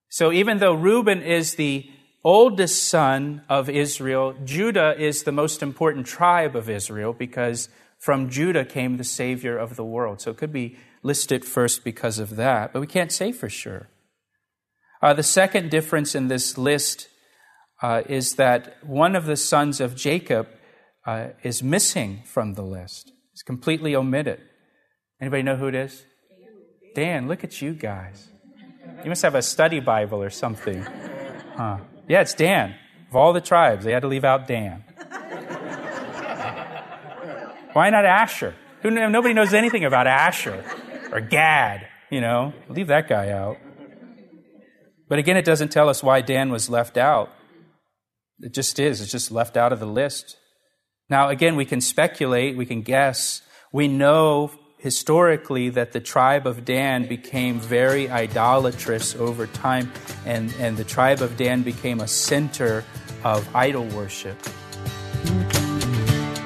So 0.09 0.31
even 0.31 0.59
though 0.59 0.73
Reuben 0.73 1.21
is 1.21 1.55
the 1.55 1.89
oldest 2.23 2.83
son 2.83 3.41
of 3.49 3.69
Israel, 3.69 4.35
Judah 4.45 4.95
is 4.97 5.23
the 5.23 5.31
most 5.31 5.61
important 5.61 6.05
tribe 6.05 6.55
of 6.55 6.69
Israel 6.69 7.13
because 7.13 7.69
from 7.99 8.29
Judah 8.29 8.65
came 8.65 8.97
the 8.97 9.03
Savior 9.03 9.57
of 9.57 9.75
the 9.75 9.85
world. 9.85 10.21
So 10.21 10.31
it 10.31 10.37
could 10.37 10.53
be 10.53 10.77
listed 11.03 11.45
first 11.45 11.83
because 11.83 12.19
of 12.19 12.35
that, 12.35 12.73
but 12.73 12.79
we 12.79 12.87
can't 12.87 13.11
say 13.11 13.31
for 13.31 13.49
sure. 13.49 13.89
Uh, 15.01 15.13
the 15.13 15.23
second 15.23 15.71
difference 15.71 16.13
in 16.13 16.27
this 16.27 16.57
list 16.57 17.07
uh, 17.81 18.03
is 18.07 18.35
that 18.35 18.77
one 18.85 19.15
of 19.15 19.25
the 19.25 19.35
sons 19.35 19.81
of 19.81 19.95
Jacob 19.95 20.47
uh, 21.05 21.29
is 21.41 21.63
missing 21.63 22.21
from 22.25 22.53
the 22.53 22.61
list. 22.61 23.11
It's 23.33 23.41
completely 23.41 23.95
omitted. 23.95 24.39
Anybody 25.21 25.43
know 25.43 25.55
who 25.55 25.67
it 25.67 25.75
is? 25.75 26.03
Dan, 26.95 27.27
look 27.27 27.43
at 27.43 27.61
you 27.61 27.73
guys. 27.73 28.27
You 29.03 29.09
must 29.09 29.21
have 29.21 29.35
a 29.35 29.41
study 29.41 29.79
Bible 29.79 30.21
or 30.21 30.29
something. 30.29 30.81
Huh. 31.55 31.77
Yeah, 32.07 32.21
it's 32.21 32.33
Dan. 32.33 32.75
Of 33.09 33.15
all 33.15 33.31
the 33.31 33.41
tribes, 33.41 33.85
they 33.85 33.91
had 33.91 34.01
to 34.01 34.07
leave 34.07 34.25
out 34.25 34.47
Dan. 34.47 34.83
Why 37.73 37.89
not 37.89 38.03
Asher? 38.05 38.55
Who, 38.81 38.89
nobody 38.89 39.33
knows 39.33 39.53
anything 39.53 39.85
about 39.85 40.07
Asher 40.07 40.63
or 41.11 41.21
Gad, 41.21 41.87
you 42.09 42.19
know. 42.19 42.53
Leave 42.67 42.87
that 42.87 43.07
guy 43.07 43.29
out. 43.29 43.57
But 45.07 45.19
again, 45.19 45.37
it 45.37 45.45
doesn't 45.45 45.69
tell 45.69 45.87
us 45.87 46.01
why 46.01 46.21
Dan 46.21 46.51
was 46.51 46.69
left 46.69 46.97
out. 46.97 47.31
It 48.39 48.53
just 48.53 48.79
is. 48.79 49.01
It's 49.01 49.11
just 49.11 49.31
left 49.31 49.55
out 49.55 49.71
of 49.71 49.79
the 49.79 49.85
list. 49.85 50.37
Now, 51.09 51.29
again, 51.29 51.55
we 51.55 51.65
can 51.65 51.81
speculate, 51.81 52.57
we 52.57 52.65
can 52.65 52.81
guess. 52.81 53.41
We 53.71 53.87
know 53.87 54.51
historically 54.81 55.69
that 55.69 55.91
the 55.91 55.99
tribe 55.99 56.47
of 56.47 56.65
Dan 56.65 57.05
became 57.05 57.59
very 57.59 58.09
idolatrous 58.09 59.15
over 59.15 59.45
time, 59.45 59.91
and, 60.25 60.53
and 60.59 60.75
the 60.75 60.83
tribe 60.83 61.21
of 61.21 61.37
Dan 61.37 61.61
became 61.61 61.99
a 61.99 62.07
center 62.07 62.83
of 63.23 63.47
idol 63.55 63.85
worship. 63.89 64.37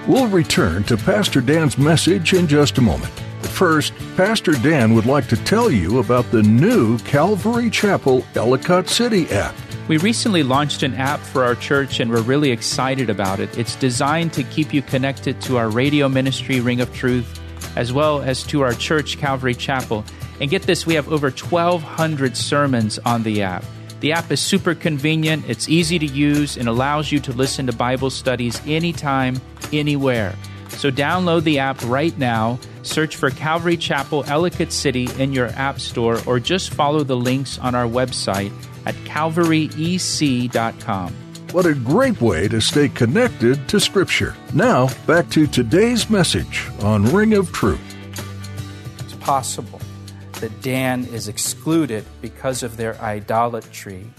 We'll 0.06 0.28
return 0.28 0.84
to 0.84 0.98
Pastor 0.98 1.40
Dan's 1.40 1.78
message 1.78 2.34
in 2.34 2.46
just 2.46 2.78
a 2.78 2.82
moment. 2.82 3.12
But 3.42 3.50
first, 3.52 3.94
Pastor 4.18 4.52
Dan 4.52 4.94
would 4.96 5.06
like 5.06 5.28
to 5.30 5.38
tell 5.38 5.72
you 5.72 6.00
about 6.00 6.30
the 6.32 6.44
new 6.44 7.00
Calvary 7.00 7.70
Chapel 7.70 8.26
Ellicott 8.36 8.90
City 8.90 9.30
app. 9.30 9.56
We 9.88 9.98
recently 9.98 10.44
launched 10.44 10.84
an 10.84 10.94
app 10.96 11.22
for 11.22 11.44
our 11.44 11.56
church 11.56 12.00
and 12.00 12.12
we're 12.12 12.22
really 12.22 12.52
excited 12.52 13.10
about 13.10 13.40
it. 13.40 13.58
It's 13.58 13.76
designed 13.76 14.34
to 14.34 14.44
keep 14.44 14.74
you 14.74 14.82
connected 14.82 15.40
to 15.42 15.58
our 15.58 15.70
radio 15.70 16.10
ministry, 16.10 16.60
Ring 16.60 16.82
of 16.82 16.94
Truth 16.94 17.40
as 17.76 17.94
well 17.94 18.22
as 18.22 18.44
to 18.44 18.62
our 18.62 18.74
church, 18.74 19.18
Calvary 19.18 19.54
Chapel. 19.54 20.04
And 20.40 20.50
get 20.50 20.64
this, 20.64 20.86
we 20.86 20.96
have 20.96 21.12
over 21.12 21.30
1,200 21.30 22.36
sermons 22.36 23.00
on 23.00 23.24
the 23.24 23.42
app. 23.42 23.64
The 24.02 24.12
app 24.12 24.32
is 24.32 24.40
super 24.40 24.76
convenient, 24.76 25.50
it's 25.50 25.70
easy 25.70 25.98
to 25.98 26.06
use, 26.06 26.58
and 26.58 26.68
allows 26.68 27.12
you 27.12 27.20
to 27.22 27.32
listen 27.32 27.66
to 27.68 27.74
Bible 27.74 28.10
studies 28.10 28.62
anytime, 28.68 29.42
anywhere. 29.72 30.36
So 30.70 30.92
download 30.92 31.44
the 31.44 31.60
app 31.60 31.82
right 31.86 32.16
now, 32.18 32.60
search 32.84 33.16
for 33.16 33.30
Calvary 33.30 33.78
Chapel 33.78 34.26
Ellicott 34.28 34.72
City 34.72 35.08
in 35.18 35.32
your 35.32 35.48
app 35.48 35.80
store, 35.80 36.20
or 36.28 36.40
just 36.40 36.74
follow 36.74 37.04
the 37.04 37.16
links 37.16 37.58
on 37.58 37.74
our 37.74 37.88
website 37.88 38.52
at 38.86 38.96
calvaryec.com. 39.06 41.16
What 41.56 41.66
a 41.66 41.74
great 41.74 42.20
way 42.20 42.50
to 42.50 42.60
stay 42.60 42.90
connected 42.90 43.70
to 43.70 43.80
Scripture. 43.80 44.36
Now, 44.54 44.90
back 45.08 45.30
to 45.30 45.48
today's 45.48 46.10
message 46.10 46.68
on 46.82 47.06
Ring 47.14 47.34
of 47.34 47.54
Truth. 47.54 47.80
It's 49.00 49.14
possible 49.14 49.80
that 50.42 50.62
Dan 50.62 51.06
is 51.06 51.30
excluded 51.30 52.04
because 52.22 52.62
of 52.62 52.76
their 52.76 53.00
idolatry. 53.02 54.12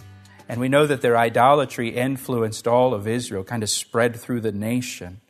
And 0.49 0.59
we 0.59 0.71
know 0.71 0.87
that 0.87 1.03
their 1.03 1.19
idolatry 1.19 1.91
influenced 1.91 2.67
all 2.67 2.95
of 2.95 3.07
Israel, 3.07 3.45
kind 3.45 3.63
of 3.63 3.69
spread 3.69 4.17
through 4.17 4.41
the 4.41 4.51
nation 4.51 5.21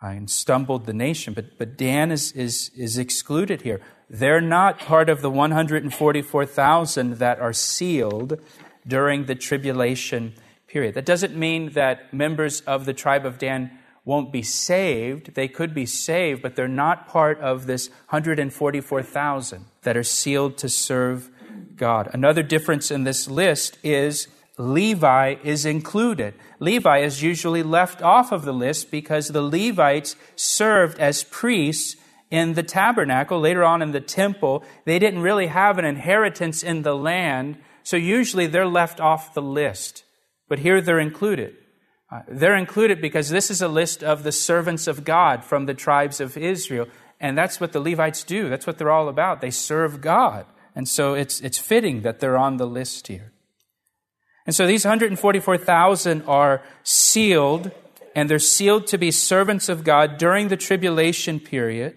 uh, 0.00 0.10
and 0.10 0.30
stumbled 0.30 0.86
the 0.86 0.94
nation. 0.94 1.34
But, 1.34 1.58
but 1.58 1.76
Dan 1.76 2.12
is, 2.12 2.30
is, 2.30 2.70
is 2.76 2.96
excluded 2.96 3.62
here. 3.62 3.80
They're 4.08 4.40
not 4.40 4.78
part 4.78 5.08
of 5.08 5.22
the 5.22 5.30
144,000 5.30 7.14
that 7.14 7.40
are 7.40 7.52
sealed 7.52 8.40
during 8.86 9.24
the 9.24 9.34
tribulation 9.34 10.34
period. 10.68 10.94
That 10.94 11.06
doesn't 11.06 11.36
mean 11.36 11.72
that 11.72 12.12
members 12.14 12.60
of 12.62 12.84
the 12.84 12.94
tribe 12.94 13.26
of 13.26 13.38
Dan 13.38 13.70
won't 14.04 14.32
be 14.32 14.42
saved. 14.42 15.34
They 15.34 15.48
could 15.48 15.74
be 15.74 15.86
saved, 15.86 16.40
but 16.40 16.56
they're 16.56 16.68
not 16.68 17.08
part 17.08 17.40
of 17.40 17.66
this 17.66 17.88
144,000 18.08 19.64
that 19.82 19.96
are 19.96 20.02
sealed 20.02 20.56
to 20.58 20.68
serve 20.68 21.30
God. 21.76 22.08
Another 22.12 22.42
difference 22.42 22.90
in 22.90 23.04
this 23.04 23.28
list 23.28 23.78
is 23.82 24.28
Levi 24.56 25.36
is 25.44 25.64
included. 25.64 26.34
Levi 26.58 26.98
is 26.98 27.22
usually 27.22 27.62
left 27.62 28.02
off 28.02 28.32
of 28.32 28.44
the 28.44 28.52
list 28.52 28.90
because 28.90 29.28
the 29.28 29.42
Levites 29.42 30.16
served 30.36 30.98
as 30.98 31.24
priests 31.24 31.96
in 32.30 32.54
the 32.54 32.62
tabernacle, 32.62 33.40
later 33.40 33.64
on 33.64 33.80
in 33.80 33.92
the 33.92 34.00
temple. 34.00 34.64
They 34.84 34.98
didn't 34.98 35.22
really 35.22 35.46
have 35.46 35.78
an 35.78 35.84
inheritance 35.84 36.62
in 36.62 36.82
the 36.82 36.96
land, 36.96 37.56
so 37.82 37.96
usually 37.96 38.46
they're 38.46 38.66
left 38.66 39.00
off 39.00 39.32
the 39.32 39.42
list. 39.42 40.04
But 40.48 40.60
here 40.60 40.80
they're 40.80 40.98
included. 40.98 41.56
Uh, 42.10 42.22
they're 42.26 42.56
included 42.56 43.00
because 43.00 43.28
this 43.28 43.50
is 43.50 43.60
a 43.60 43.68
list 43.68 44.02
of 44.02 44.22
the 44.22 44.32
servants 44.32 44.86
of 44.86 45.04
God 45.04 45.44
from 45.44 45.66
the 45.66 45.74
tribes 45.74 46.20
of 46.20 46.36
Israel. 46.36 46.88
And 47.20 47.36
that's 47.36 47.60
what 47.60 47.72
the 47.72 47.80
Levites 47.80 48.24
do. 48.24 48.48
That's 48.48 48.66
what 48.66 48.78
they're 48.78 48.90
all 48.90 49.08
about. 49.08 49.40
They 49.40 49.50
serve 49.50 50.00
God. 50.00 50.46
And 50.74 50.88
so 50.88 51.14
it's, 51.14 51.40
it's 51.40 51.58
fitting 51.58 52.02
that 52.02 52.20
they're 52.20 52.38
on 52.38 52.56
the 52.56 52.66
list 52.66 53.08
here. 53.08 53.32
And 54.46 54.54
so 54.54 54.66
these 54.66 54.84
144,000 54.84 56.22
are 56.22 56.62
sealed, 56.82 57.70
and 58.14 58.30
they're 58.30 58.38
sealed 58.38 58.86
to 58.86 58.96
be 58.96 59.10
servants 59.10 59.68
of 59.68 59.84
God 59.84 60.16
during 60.16 60.48
the 60.48 60.56
tribulation 60.56 61.38
period. 61.38 61.96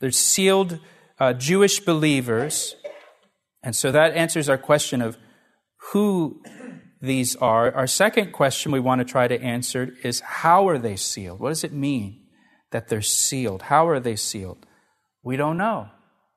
They're 0.00 0.10
sealed 0.10 0.80
uh, 1.20 1.34
Jewish 1.34 1.78
believers. 1.78 2.74
And 3.62 3.76
so 3.76 3.92
that 3.92 4.14
answers 4.14 4.48
our 4.48 4.58
question 4.58 5.00
of 5.02 5.18
who 5.92 6.42
these 7.00 7.34
are, 7.36 7.72
our 7.72 7.86
second 7.86 8.32
question 8.32 8.72
we 8.72 8.80
want 8.80 9.00
to 9.00 9.04
try 9.04 9.26
to 9.26 9.40
answer 9.40 9.94
is 10.02 10.20
how 10.20 10.68
are 10.68 10.78
they 10.78 10.96
sealed? 10.96 11.40
What 11.40 11.48
does 11.48 11.64
it 11.64 11.72
mean 11.72 12.20
that 12.72 12.88
they're 12.88 13.00
sealed? 13.00 13.62
How 13.62 13.88
are 13.88 14.00
they 14.00 14.16
sealed? 14.16 14.66
We 15.22 15.36
don't 15.36 15.56
know. 15.56 15.88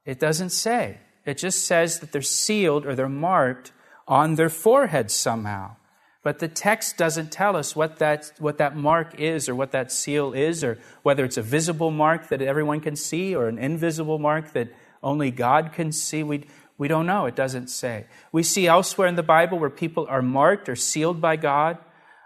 It 0.06 0.20
doesn't 0.20 0.52
say. 0.52 1.00
It 1.26 1.38
just 1.38 1.66
says 1.66 2.00
that 2.00 2.12
they're 2.12 2.22
sealed 2.22 2.86
or 2.86 2.96
they're 2.96 3.10
marked 3.10 3.72
on 4.08 4.36
their 4.36 4.50
foreheads 4.50 5.14
somehow. 5.14 5.76
But 6.24 6.40
the 6.40 6.48
text 6.48 6.98
doesn't 6.98 7.34
tell 7.34 7.56
us 7.58 7.76
what 7.76 8.00
that, 8.00 8.32
what 8.40 8.58
that 8.58 8.78
mark 8.78 9.20
is 9.20 9.50
or 9.50 9.56
what 9.56 9.72
that 9.72 9.92
seal 9.92 10.32
is, 10.32 10.64
or 10.64 10.80
whether 11.02 11.26
it's 11.26 11.38
a 11.38 11.42
visible 11.42 11.92
mark 11.92 12.30
that 12.30 12.42
everyone 12.42 12.80
can 12.80 12.96
see 12.96 13.36
or 13.36 13.48
an 13.48 13.58
invisible 13.58 14.20
mark 14.20 14.54
that 14.54 14.70
only 15.02 15.32
God 15.32 15.74
can 15.74 15.92
see. 15.92 16.24
We, 16.24 16.46
we 16.78 16.88
don't 16.88 17.06
know. 17.06 17.26
It 17.26 17.36
doesn't 17.36 17.68
say. 17.70 18.06
We 18.32 18.44
see 18.44 18.68
elsewhere 18.68 19.08
in 19.08 19.16
the 19.16 19.24
Bible 19.24 19.60
where 19.60 19.70
people 19.70 20.08
are 20.10 20.22
marked 20.22 20.68
or 20.70 20.76
sealed 20.76 21.22
by 21.22 21.36
God. 21.36 21.78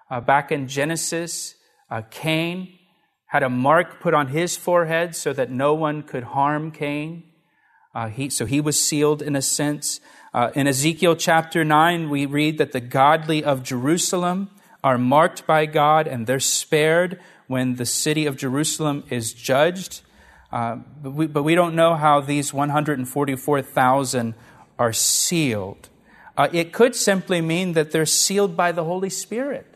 Uh, 0.09 0.21
back 0.21 0.51
in 0.51 0.67
Genesis, 0.67 1.55
uh, 1.89 2.01
Cain 2.09 2.69
had 3.27 3.43
a 3.43 3.49
mark 3.49 3.99
put 3.99 4.13
on 4.13 4.29
his 4.29 4.55
forehead 4.55 5.15
so 5.15 5.33
that 5.33 5.51
no 5.51 5.73
one 5.73 6.01
could 6.01 6.23
harm 6.23 6.71
Cain. 6.71 7.23
Uh, 7.93 8.07
he, 8.07 8.29
so 8.29 8.45
he 8.45 8.61
was 8.61 8.81
sealed 8.81 9.21
in 9.21 9.35
a 9.35 9.41
sense. 9.41 9.99
Uh, 10.33 10.51
in 10.55 10.67
Ezekiel 10.67 11.15
chapter 11.15 11.65
9, 11.65 12.09
we 12.09 12.25
read 12.25 12.57
that 12.57 12.71
the 12.71 12.79
godly 12.79 13.43
of 13.43 13.63
Jerusalem 13.63 14.49
are 14.83 14.97
marked 14.97 15.45
by 15.45 15.65
God 15.65 16.07
and 16.07 16.25
they're 16.25 16.39
spared 16.39 17.19
when 17.47 17.75
the 17.75 17.85
city 17.85 18.25
of 18.25 18.37
Jerusalem 18.37 19.03
is 19.09 19.33
judged. 19.33 20.01
Uh, 20.51 20.77
but, 21.03 21.11
we, 21.11 21.27
but, 21.27 21.43
we, 21.43 21.55
don't 21.55 21.75
know 21.75 21.95
how 21.95 22.21
these 22.21 22.53
144,000 22.53 24.33
are 24.79 24.93
sealed. 24.93 25.89
Uh, 26.37 26.47
it 26.53 26.71
could 26.71 26.95
simply 26.95 27.41
mean 27.41 27.73
that 27.73 27.91
they're 27.91 28.05
sealed 28.05 28.55
by 28.55 28.71
the 28.71 28.85
Holy 28.85 29.09
Spirit. 29.09 29.67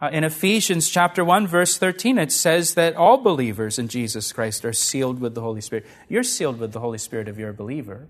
Uh, 0.00 0.08
in 0.12 0.24
Ephesians 0.24 0.88
chapter 0.88 1.22
1 1.22 1.46
verse 1.46 1.76
13 1.76 2.16
it 2.16 2.32
says 2.32 2.72
that 2.74 2.96
all 2.96 3.18
believers 3.18 3.78
in 3.78 3.86
Jesus 3.86 4.32
Christ 4.32 4.64
are 4.64 4.72
sealed 4.72 5.20
with 5.20 5.34
the 5.34 5.42
Holy 5.42 5.60
Spirit. 5.60 5.84
You're 6.08 6.22
sealed 6.22 6.58
with 6.58 6.72
the 6.72 6.80
Holy 6.80 6.96
Spirit 6.96 7.28
if 7.28 7.36
you're 7.36 7.50
a 7.50 7.54
believer. 7.54 8.08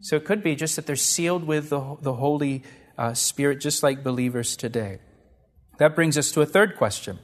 So 0.00 0.16
it 0.16 0.24
could 0.24 0.42
be 0.42 0.54
just 0.54 0.76
that 0.76 0.86
they're 0.86 0.96
sealed 0.96 1.44
with 1.44 1.68
the, 1.68 1.96
the 2.00 2.14
Holy 2.14 2.62
uh, 2.96 3.12
Spirit 3.14 3.60
just 3.60 3.82
like 3.82 4.02
believers 4.02 4.56
today. 4.56 5.00
That 5.78 5.94
brings 5.94 6.16
us 6.16 6.30
to 6.32 6.40
a 6.40 6.46
third 6.46 6.76
question. 6.76 7.18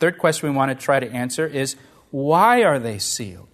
Third 0.00 0.18
question 0.18 0.48
we 0.48 0.56
want 0.56 0.76
to 0.76 0.84
try 0.84 0.98
to 0.98 1.08
answer 1.08 1.46
is 1.46 1.76
why 2.12 2.62
are 2.62 2.78
they 2.78 2.98
sealed? 2.98 3.48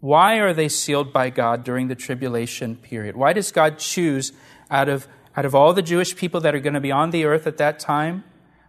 Why 0.00 0.36
are 0.36 0.54
they 0.54 0.70
sealed 0.70 1.12
by 1.12 1.28
God 1.28 1.64
during 1.64 1.88
the 1.88 1.94
tribulation 1.94 2.76
period? 2.76 3.14
Why 3.14 3.34
does 3.34 3.52
God 3.52 3.78
choose 3.78 4.32
out 4.70 4.88
of, 4.88 5.06
out 5.36 5.44
of 5.44 5.54
all 5.54 5.74
the 5.74 5.82
Jewish 5.82 6.16
people 6.16 6.40
that 6.40 6.54
are 6.54 6.60
going 6.60 6.74
to 6.74 6.80
be 6.80 6.90
on 6.90 7.10
the 7.10 7.26
earth 7.26 7.46
at 7.46 7.58
that 7.58 7.78
time? 7.78 8.24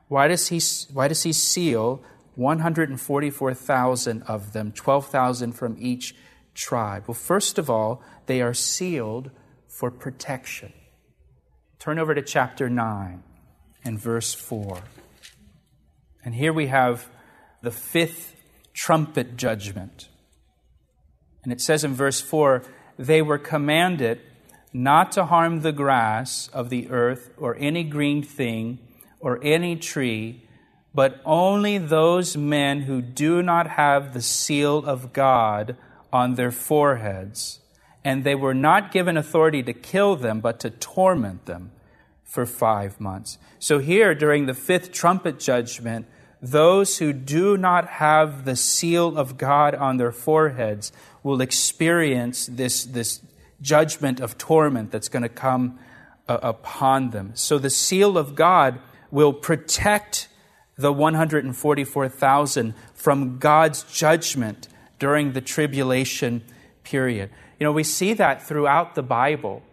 Why 0.10 0.27
does 0.27 0.50
he, 0.50 0.60
why 0.93 1.07
does 1.07 1.24
he 1.24 1.31
seal 1.31 2.03
144,000 2.36 4.24
of 4.24 4.51
them, 4.51 4.74
12,000 4.74 5.53
from 5.53 5.77
each 5.79 6.13
tribe? 6.53 7.05
Well, 7.07 7.15
first 7.15 7.57
of 7.57 7.69
all, 7.69 8.03
they 8.25 8.41
are 8.41 8.53
sealed 8.53 9.31
for 9.69 9.89
protection. 9.91 10.74
Turn 11.79 12.00
over 12.00 12.13
to 12.13 12.22
chapter 12.22 12.69
9 12.69 13.24
and 13.86 13.98
verse 13.98 14.34
4. 14.34 14.79
And 16.25 16.36
here 16.36 16.51
we 16.51 16.67
have 16.67 17.07
the 17.62 17.72
fifth 17.72 18.35
trumpet 18.75 19.38
judgment. 19.38 20.10
And 21.44 21.51
it 21.51 21.62
says 21.62 21.84
in 21.84 21.96
verse 21.96 22.22
4 22.22 22.63
they 22.98 23.22
were 23.22 23.39
commanded 23.39 24.22
not 24.74 25.12
to 25.13 25.25
harm 25.25 25.62
the 25.62 25.72
grass 25.72 26.50
of 26.50 26.70
the 26.70 26.89
earth 26.89 27.32
or 27.38 27.55
any 27.58 27.84
green 27.84 28.22
thing 28.22 28.77
or 29.20 29.39
any 29.41 29.75
tree, 29.77 30.44
but 30.94 31.22
only 31.25 31.77
those 31.77 32.36
men 32.36 32.82
who 32.82 33.01
do 33.01 33.41
not 33.41 33.67
have 33.72 34.13
the 34.13 34.22
seal 34.22 34.86
of 34.86 35.13
God 35.13 35.78
on 36.12 36.36
their 36.36 36.52
foreheads. 36.52 37.60
And 38.04 38.23
they 38.23 38.36
were 38.36 38.54
not 38.54 38.91
given 38.91 39.17
authority 39.17 39.63
to 39.63 39.73
kill 39.73 40.15
them, 40.15 40.41
but 40.41 40.60
to 40.60 40.69
torment 40.69 41.45
them 41.45 41.71
for 42.23 42.45
five 42.45 43.00
months. 43.00 43.38
So, 43.60 43.80
here 43.80 44.13
during 44.13 44.45
the 44.45 44.54
fifth 44.54 44.91
trumpet 44.91 45.39
judgment, 45.39 46.06
those 46.51 46.99
who 46.99 47.12
do 47.12 47.58
not 47.58 47.88
have 47.88 48.45
the 48.45 48.55
seal 48.55 49.17
of 49.17 49.38
God 49.38 49.73
on 49.73 49.97
their 49.97 50.12
foreheads 50.12 50.91
will 51.23 51.41
experience 51.41 52.45
this, 52.45 52.84
this 52.84 53.21
judgment 53.62 54.19
of 54.19 54.38
torment 54.38 54.91
that's 54.91 55.10
going 55.10 55.23
to 55.23 55.29
come 55.29 55.79
uh, 56.27 56.38
upon 56.43 57.10
them. 57.10 57.31
So, 57.34 57.58
the 57.58 57.69
seal 57.69 58.17
of 58.17 58.36
God 58.36 58.79
will 59.12 59.34
protect 59.34 60.27
the 60.77 60.91
144,000 60.91 62.73
from 62.93 63.38
God's 63.38 63.84
judgment 63.84 64.67
during 64.99 65.34
the 65.34 65.41
tribulation 65.41 66.43
period. 66.84 67.29
You 67.60 67.63
know, 67.63 67.71
we 67.71 67.84
see 67.84 68.13
that 68.13 68.43
throughout 68.43 68.95
the 68.95 69.03
Bible. 69.03 69.63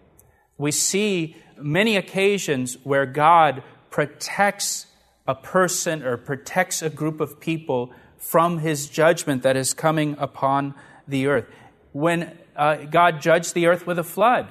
We 0.57 0.71
see 0.71 1.37
many 1.59 1.97
occasions 1.97 2.79
where 2.85 3.07
God 3.07 3.63
protects 3.91 4.87
a 5.27 5.35
person 5.35 6.03
or 6.03 6.17
protects 6.17 6.83
a 6.83 6.91
group 6.91 7.21
of 7.21 7.41
people 7.41 7.93
from 8.19 8.59
his 8.59 8.89
judgment 8.89 9.43
that 9.43 9.57
is 9.57 9.75
coming 9.75 10.17
upon 10.19 10.75
the 11.07 11.27
earth. 11.27 11.47
When 11.93 12.37
uh, 12.57 12.77
God 12.77 13.21
judged 13.21 13.55
the 13.55 13.67
earth 13.67 13.87
with 13.87 13.99
a 13.99 14.05
flood, 14.05 14.49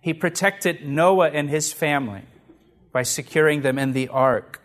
he 0.00 0.14
protected 0.14 0.86
Noah 0.86 1.30
and 1.30 1.50
his 1.50 1.72
family 1.72 2.22
by 2.92 3.02
securing 3.02 3.62
them 3.62 3.78
in 3.78 3.92
the 3.92 4.08
ark. 4.08 4.62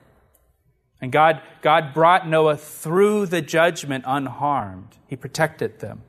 And 1.02 1.12
God, 1.12 1.42
God 1.62 1.94
brought 1.94 2.28
Noah 2.28 2.56
through 2.56 3.26
the 3.26 3.42
judgment 3.42 4.06
unharmed. 4.08 4.98
He 5.08 5.16
protected 5.16 5.80
them. 5.80 6.04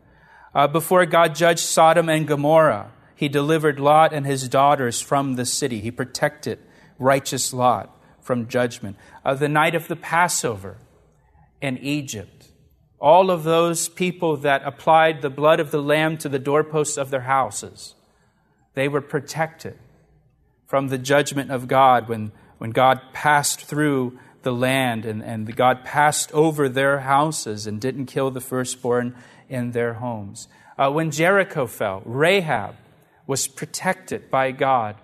Uh, 0.55 0.69
before 0.69 1.05
God 1.05 1.35
judged 1.35 1.61
Sodom 1.61 2.09
and 2.09 2.29
Gomorrah, 2.29 2.93
he 3.17 3.29
delivered 3.29 3.81
Lot 3.81 4.13
and 4.13 4.25
his 4.25 4.49
daughters 4.49 5.01
from 5.01 5.35
the 5.35 5.47
city. 5.47 5.81
He 5.81 5.91
protected 5.91 6.61
righteous 6.99 7.53
Lot 7.53 7.91
from 8.25 8.49
judgment. 8.49 8.97
Uh, 9.25 9.35
the 9.35 9.49
night 9.49 9.77
of 9.77 9.87
the 9.87 9.97
Passover 9.97 10.79
in 11.61 11.79
Egypt, 11.79 12.49
all 12.99 13.31
of 13.31 13.45
those 13.45 13.89
people 13.89 14.37
that 14.39 14.63
applied 14.65 15.23
the 15.23 15.31
blood 15.31 15.61
of 15.61 15.71
the 15.71 15.83
Lamb 15.83 16.17
to 16.19 16.29
the 16.29 16.39
doorposts 16.39 16.97
of 16.97 17.11
their 17.11 17.21
houses, 17.21 17.95
they 18.73 18.89
were 18.89 19.03
protected 19.03 19.79
from 20.67 20.89
the 20.89 20.99
judgment 20.99 21.51
of 21.51 21.69
God 21.69 22.09
when, 22.09 22.33
when 22.59 22.71
God 22.71 23.01
passed 23.13 23.61
through 23.61 24.19
the 24.43 24.53
land 24.53 25.05
and, 25.05 25.23
and 25.23 25.55
God 25.55 25.85
passed 25.85 26.33
over 26.33 26.69
their 26.69 27.01
houses 27.01 27.67
and 27.67 27.81
didn't 27.81 28.07
kill 28.07 28.31
the 28.31 28.41
firstborn 28.41 29.15
in 29.49 29.73
their 29.73 29.95
homes. 29.95 30.49
Uh, 30.79 30.91
when 30.91 31.11
Jericho 31.11 31.67
fell, 31.67 32.03
Rahab 32.05 32.75
was 33.27 33.47
protected 33.47 34.31
by 34.31 34.51
God. 34.51 34.97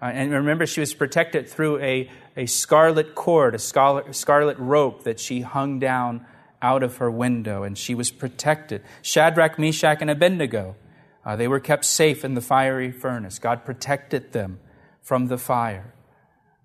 Uh, 0.00 0.06
and 0.06 0.32
remember, 0.32 0.66
she 0.66 0.80
was 0.80 0.92
protected 0.92 1.48
through 1.48 1.78
a, 1.80 2.10
a 2.36 2.46
scarlet 2.46 3.14
cord, 3.14 3.54
a 3.54 3.58
scarlet, 3.58 4.14
scarlet 4.14 4.58
rope 4.58 5.04
that 5.04 5.18
she 5.18 5.40
hung 5.40 5.78
down 5.78 6.26
out 6.60 6.82
of 6.82 6.98
her 6.98 7.10
window, 7.10 7.62
and 7.62 7.78
she 7.78 7.94
was 7.94 8.10
protected. 8.10 8.82
Shadrach, 9.02 9.58
Meshach, 9.58 9.98
and 10.00 10.10
Abednego, 10.10 10.76
uh, 11.24 11.36
they 11.36 11.48
were 11.48 11.60
kept 11.60 11.84
safe 11.84 12.24
in 12.24 12.34
the 12.34 12.40
fiery 12.40 12.92
furnace. 12.92 13.38
God 13.38 13.64
protected 13.64 14.32
them 14.32 14.58
from 15.02 15.28
the 15.28 15.38
fire. 15.38 15.94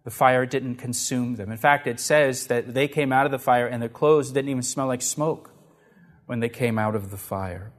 The 0.04 0.12
fire 0.12 0.46
didn't 0.46 0.76
consume 0.76 1.36
them. 1.36 1.52
In 1.52 1.58
fact, 1.58 1.88
it 1.88 2.00
says 2.00 2.48
that 2.48 2.74
they 2.74 2.88
came 2.88 3.14
out 3.14 3.26
of 3.26 3.32
the 3.32 3.40
fire 3.40 3.68
and 3.68 3.82
their 3.82 3.90
clothes 3.90 4.32
didn't 4.32 4.50
even 4.50 4.64
smell 4.64 4.88
like 4.88 5.02
smoke 5.02 5.52
when 6.26 6.40
they 6.40 6.50
came 6.50 6.80
out 6.80 6.96
of 6.96 7.12
the 7.12 7.18
fire. 7.18 7.72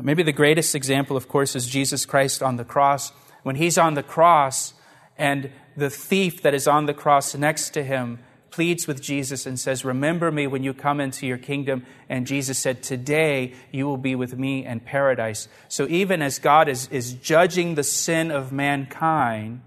Maybe 0.00 0.22
the 0.22 0.32
greatest 0.32 0.74
example, 0.74 1.16
of 1.16 1.28
course, 1.28 1.56
is 1.56 1.66
Jesus 1.66 2.06
Christ 2.06 2.42
on 2.42 2.56
the 2.56 2.64
cross. 2.64 3.10
When 3.48 3.56
he's 3.56 3.78
on 3.78 3.94
the 3.94 4.02
cross 4.02 4.74
and 5.16 5.50
the 5.74 5.88
thief 5.88 6.42
that 6.42 6.52
is 6.52 6.68
on 6.68 6.84
the 6.84 6.92
cross 6.92 7.34
next 7.34 7.70
to 7.70 7.82
him 7.82 8.18
pleads 8.50 8.86
with 8.86 9.00
Jesus 9.00 9.46
and 9.46 9.58
says, 9.58 9.86
Remember 9.86 10.30
me 10.30 10.46
when 10.46 10.62
you 10.62 10.74
come 10.74 11.00
into 11.00 11.26
your 11.26 11.38
kingdom. 11.38 11.86
And 12.10 12.26
Jesus 12.26 12.58
said, 12.58 12.82
Today 12.82 13.54
you 13.72 13.86
will 13.86 13.96
be 13.96 14.14
with 14.14 14.36
me 14.36 14.66
in 14.66 14.80
paradise. 14.80 15.48
So 15.68 15.86
even 15.88 16.20
as 16.20 16.38
God 16.38 16.68
is, 16.68 16.88
is 16.88 17.14
judging 17.14 17.74
the 17.74 17.82
sin 17.82 18.30
of 18.30 18.52
mankind, 18.52 19.62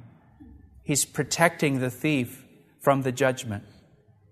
he's 0.84 1.04
protecting 1.04 1.80
the 1.80 1.89
thief 1.89 2.46
from 2.82 3.02
the 3.02 3.12
judgment 3.12 3.63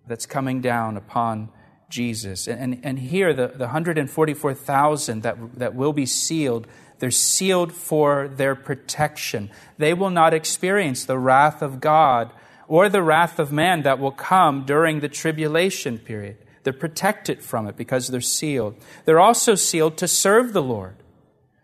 that's 0.06 0.28
coming 0.28 0.62
down 0.62 0.96
upon 0.96 1.50
Jesus. 1.89 2.47
And, 2.47 2.62
and, 2.62 2.86
and 2.86 2.99
here, 2.99 3.34
the, 3.34 3.47
the 3.47 3.65
144,000 3.65 5.21
that, 5.23 5.38
that 5.58 5.75
will 5.75 5.93
be 5.93 6.06
sealed, 6.06 6.67
they're 6.99 7.12
sealed 7.12 7.73
for 7.73 8.28
their 8.28 8.56
protection. 8.56 9.49
They 9.78 9.93
will 9.93 10.10
not 10.10 10.34
experience 10.34 11.06
the 11.06 11.17
wrath 11.17 11.62
of 11.62 11.80
God 11.80 12.32
or 12.67 12.88
the 12.88 13.02
wrath 13.02 13.39
of 13.39 13.52
man 13.52 13.82
that 13.82 13.99
will 13.99 14.12
come 14.12 14.65
during 14.65 14.99
the 14.99 15.10
tribulation 15.10 15.97
period. 15.97 16.38
They're 16.63 16.73
protected 16.73 17.41
from 17.41 17.67
it 17.67 17.75
because 17.75 18.08
they're 18.08 18.21
sealed. 18.21 18.75
They're 19.06 19.19
also 19.19 19.56
sealed 19.56 19.97
to 19.97 20.08
serve 20.08 20.54
the 20.54 20.62
Lord. 20.62 20.97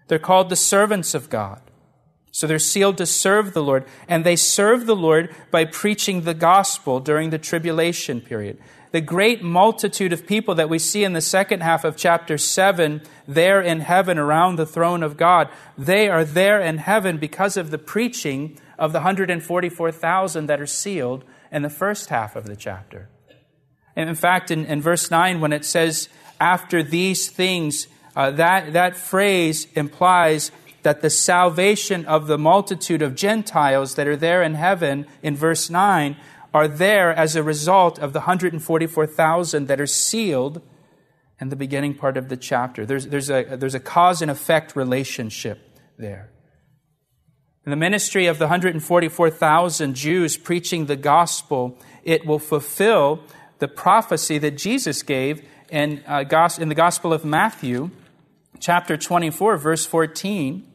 They're 0.08 0.20
called 0.20 0.50
the 0.50 0.56
servants 0.56 1.14
of 1.14 1.30
God. 1.30 1.62
So 2.32 2.48
they're 2.48 2.60
sealed 2.60 2.98
to 2.98 3.06
serve 3.06 3.54
the 3.54 3.64
Lord, 3.64 3.86
and 4.10 4.26
they 4.26 4.36
serve 4.36 4.88
the 4.88 4.96
Lord 4.96 5.34
by 5.52 5.64
preaching 5.64 6.22
the 6.22 6.34
gospel 6.34 7.00
during 7.00 7.30
the 7.30 7.38
tribulation 7.38 8.20
period. 8.20 8.58
The 8.96 9.02
great 9.02 9.44
multitude 9.44 10.14
of 10.14 10.26
people 10.26 10.56
that 10.56 10.70
we 10.70 10.80
see 10.80 11.04
in 11.04 11.12
the 11.12 11.20
second 11.20 11.60
half 11.60 11.84
of 11.84 11.98
chapter 11.98 12.38
7 12.38 13.02
there 13.28 13.60
in 13.60 13.82
heaven 13.82 14.18
around 14.18 14.56
the 14.56 14.66
throne 14.66 15.04
of 15.04 15.18
God, 15.18 15.50
they 15.78 16.08
are 16.08 16.24
there 16.24 16.62
in 16.62 16.78
heaven 16.78 17.18
because 17.18 17.58
of 17.58 17.72
the 17.72 17.78
preaching 17.78 18.58
of 18.80 18.94
the 18.94 19.00
144,000 19.00 20.46
that 20.46 20.62
are 20.62 20.66
sealed 20.66 21.26
in 21.52 21.62
the 21.62 21.70
first 21.70 22.08
half 22.08 22.38
of 22.38 22.46
the 22.46 22.56
chapter. 22.56 23.10
And 23.98 24.08
in 24.08 24.16
fact, 24.16 24.50
in, 24.50 24.64
in 24.64 24.82
verse 24.82 25.12
9, 25.12 25.42
when 25.42 25.52
it 25.52 25.66
says, 25.66 26.08
after 26.40 26.82
these 26.82 27.30
things, 27.30 27.90
uh, 28.16 28.32
that, 28.32 28.72
that 28.72 28.96
phrase 28.96 29.68
implies 29.76 30.52
that 30.84 31.02
the 31.02 31.10
salvation 31.10 32.06
of 32.06 32.28
the 32.28 32.38
multitude 32.38 33.02
of 33.02 33.14
Gentiles 33.16 33.96
that 33.96 34.08
are 34.08 34.16
there 34.16 34.42
in 34.42 34.54
heaven 34.54 35.06
in 35.22 35.36
verse 35.36 35.70
9 35.70 36.16
are 36.56 36.70
there 36.70 37.14
as 37.14 37.36
a 37.36 37.44
result 37.44 38.00
of 38.00 38.14
the 38.14 38.20
144,000 38.20 39.68
that 39.68 39.82
are 39.82 39.86
sealed 39.86 40.62
in 41.42 41.50
the 41.50 41.56
beginning 41.56 41.94
part 41.94 42.16
of 42.16 42.30
the 42.30 42.38
chapter. 42.38 42.86
There's, 42.86 43.08
there's, 43.08 43.30
a, 43.30 43.58
there's 43.58 43.76
a 43.76 43.80
cause 43.80 44.22
and 44.22 44.32
effect 44.32 44.74
relationship 44.74 45.60
there. 45.98 46.32
In 47.66 47.72
the 47.72 47.76
ministry 47.76 48.28
of 48.28 48.40
the 48.40 48.46
144,000 48.46 49.96
Jews 49.96 50.38
preaching 50.38 50.86
the 50.86 50.96
gospel, 50.96 51.78
it 52.04 52.26
will 52.26 52.40
fulfill 52.40 53.20
the 53.60 53.68
prophecy 53.68 54.38
that 54.38 54.58
Jesus 54.58 55.04
gave 55.04 55.46
in, 55.70 56.04
uh, 56.08 56.24
in 56.58 56.70
the 56.70 56.76
Gospel 56.76 57.12
of 57.12 57.26
Matthew, 57.26 57.90
chapter 58.62 58.96
24, 58.96 59.58
verse 59.58 59.86
14 59.86 60.72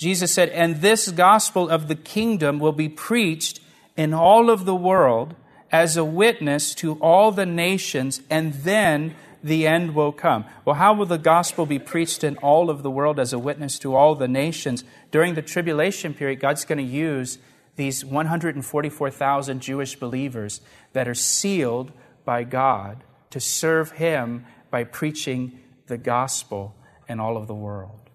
Jesus 0.00 0.32
said, 0.32 0.48
And 0.48 0.76
this 0.76 1.10
gospel 1.10 1.68
of 1.68 1.86
the 1.86 1.94
kingdom 1.94 2.58
will 2.58 2.72
be 2.72 2.88
preached 2.88 3.60
in 3.96 4.14
all 4.14 4.50
of 4.50 4.64
the 4.64 4.74
world 4.74 5.34
as 5.72 5.96
a 5.96 6.04
witness 6.04 6.74
to 6.76 6.94
all 6.94 7.30
the 7.30 7.46
nations, 7.46 8.20
and 8.28 8.52
then 8.54 9.14
the 9.42 9.66
end 9.66 9.94
will 9.94 10.12
come. 10.12 10.44
Well, 10.64 10.76
how 10.76 10.92
will 10.94 11.06
the 11.06 11.18
gospel 11.18 11.64
be 11.64 11.78
preached 11.78 12.24
in 12.24 12.36
all 12.38 12.70
of 12.70 12.82
the 12.82 12.90
world 12.90 13.18
as 13.18 13.32
a 13.32 13.38
witness 13.38 13.78
to 13.80 13.94
all 13.94 14.14
the 14.14 14.28
nations? 14.28 14.84
During 15.10 15.34
the 15.34 15.42
tribulation 15.42 16.12
period, 16.12 16.40
God's 16.40 16.64
going 16.64 16.78
to 16.78 16.84
use 16.84 17.38
these 17.76 18.04
144,000 18.04 19.60
Jewish 19.60 19.96
believers 19.96 20.60
that 20.92 21.08
are 21.08 21.14
sealed 21.14 21.92
by 22.24 22.44
God 22.44 23.04
to 23.30 23.40
serve 23.40 23.92
Him 23.92 24.44
by 24.70 24.84
preaching 24.84 25.58
the 25.86 25.96
gospel 25.96 26.74
in 27.08 27.20
all 27.20 27.36
of 27.36 27.46
the 27.46 27.54
world. 27.54 28.10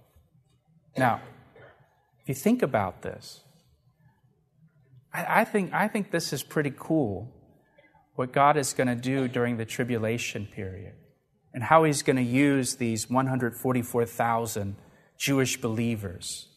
Now, 0.97 1.21
if 2.21 2.29
you 2.29 2.35
think 2.35 2.61
about 2.61 3.01
this, 3.01 3.41
I, 5.15 5.41
I, 5.41 5.43
think, 5.45 5.73
I 5.73 5.87
think 5.87 6.11
this 6.11 6.33
is 6.33 6.43
pretty 6.43 6.73
cool 6.77 7.31
what 8.15 8.33
God 8.33 8.57
is 8.57 8.73
going 8.73 8.87
to 8.87 8.95
do 8.95 9.27
during 9.27 9.57
the 9.57 9.65
tribulation 9.65 10.45
period 10.45 10.93
and 11.53 11.63
how 11.63 11.85
He's 11.85 12.01
going 12.01 12.17
to 12.17 12.23
use 12.23 12.75
these 12.75 13.09
144,000 13.09 14.75
Jewish 15.17 15.61
believers 15.61 16.49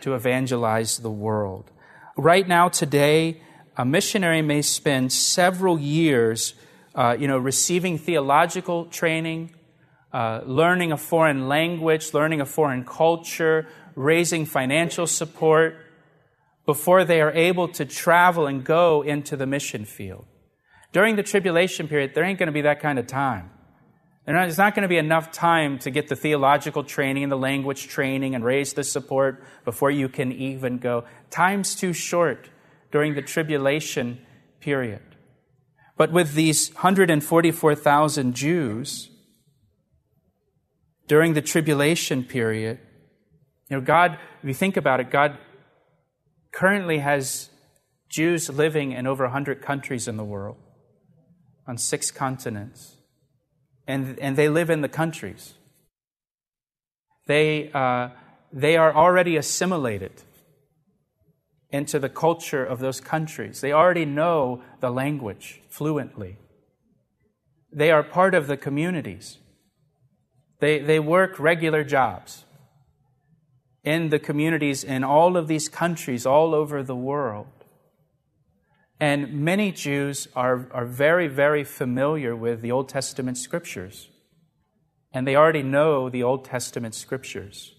to 0.00 0.14
evangelize 0.14 0.98
the 0.98 1.10
world. 1.10 1.70
Right 2.16 2.46
now, 2.46 2.68
today, 2.68 3.40
a 3.76 3.84
missionary 3.84 4.42
may 4.42 4.62
spend 4.62 5.12
several 5.12 5.78
years, 5.78 6.54
uh, 6.94 7.16
you 7.18 7.28
know, 7.28 7.38
receiving 7.38 7.98
theological 7.98 8.86
training, 8.86 9.54
uh, 10.12 10.40
learning 10.44 10.90
a 10.90 10.96
foreign 10.96 11.48
language, 11.48 12.12
learning 12.12 12.40
a 12.40 12.46
foreign 12.46 12.84
culture, 12.84 13.66
raising 13.94 14.46
financial 14.46 15.06
support 15.06 15.76
before 16.66 17.04
they 17.04 17.20
are 17.20 17.32
able 17.32 17.68
to 17.68 17.84
travel 17.84 18.46
and 18.46 18.64
go 18.64 19.02
into 19.02 19.36
the 19.36 19.46
mission 19.46 19.84
field. 19.84 20.24
During 20.92 21.16
the 21.16 21.22
tribulation 21.22 21.88
period, 21.88 22.14
there 22.14 22.24
ain't 22.24 22.38
going 22.38 22.46
to 22.46 22.52
be 22.52 22.62
that 22.62 22.80
kind 22.80 22.98
of 22.98 23.06
time. 23.06 23.50
There's 24.26 24.56
not 24.56 24.74
going 24.74 24.84
to 24.84 24.88
be 24.88 24.96
enough 24.96 25.32
time 25.32 25.78
to 25.80 25.90
get 25.90 26.08
the 26.08 26.16
theological 26.16 26.82
training 26.82 27.24
and 27.24 27.32
the 27.32 27.36
language 27.36 27.88
training 27.88 28.34
and 28.34 28.42
raise 28.42 28.72
the 28.72 28.82
support 28.82 29.44
before 29.64 29.90
you 29.90 30.08
can 30.08 30.32
even 30.32 30.78
go. 30.78 31.04
Time's 31.30 31.74
too 31.74 31.92
short 31.92 32.48
during 32.90 33.14
the 33.14 33.22
tribulation 33.22 34.24
period. 34.60 35.02
But 35.96 36.10
with 36.10 36.32
these 36.34 36.72
144,000 36.72 38.34
Jews, 38.34 39.10
during 41.06 41.34
the 41.34 41.42
tribulation 41.42 42.24
period, 42.24 42.78
you 43.68 43.76
know, 43.76 43.82
God, 43.82 44.18
if 44.42 44.48
you 44.48 44.54
think 44.54 44.78
about 44.78 45.00
it, 45.00 45.10
God 45.10 45.36
currently 46.54 46.98
has 46.98 47.50
Jews 48.08 48.48
living 48.48 48.92
in 48.92 49.06
over 49.06 49.24
100 49.24 49.60
countries 49.60 50.06
in 50.06 50.16
the 50.16 50.24
world, 50.24 50.56
on 51.66 51.76
six 51.76 52.10
continents. 52.10 52.96
And, 53.86 54.18
and 54.20 54.36
they 54.36 54.48
live 54.48 54.70
in 54.70 54.80
the 54.80 54.88
countries. 54.88 55.54
They, 57.26 57.70
uh, 57.72 58.10
they 58.52 58.76
are 58.76 58.94
already 58.94 59.36
assimilated 59.36 60.12
into 61.70 61.98
the 61.98 62.08
culture 62.08 62.64
of 62.64 62.78
those 62.78 63.00
countries. 63.00 63.60
They 63.60 63.72
already 63.72 64.04
know 64.04 64.62
the 64.80 64.90
language 64.90 65.60
fluently. 65.68 66.36
They 67.72 67.90
are 67.90 68.04
part 68.04 68.34
of 68.34 68.46
the 68.46 68.56
communities. 68.56 69.38
They, 70.60 70.78
they 70.78 71.00
work 71.00 71.40
regular 71.40 71.82
jobs 71.82 72.44
in 73.84 74.08
the 74.08 74.18
communities 74.18 74.82
in 74.82 75.04
all 75.04 75.36
of 75.36 75.46
these 75.46 75.68
countries 75.68 76.24
all 76.24 76.54
over 76.54 76.82
the 76.82 76.96
world. 76.96 77.46
And 78.98 79.44
many 79.44 79.70
Jews 79.70 80.28
are, 80.34 80.68
are 80.72 80.86
very, 80.86 81.28
very 81.28 81.64
familiar 81.64 82.34
with 82.34 82.62
the 82.62 82.72
Old 82.72 82.88
Testament 82.88 83.36
scriptures. 83.36 84.08
And 85.12 85.26
they 85.26 85.36
already 85.36 85.62
know 85.62 86.08
the 86.08 86.22
Old 86.22 86.44
Testament 86.46 86.94
scriptures. 86.94 87.74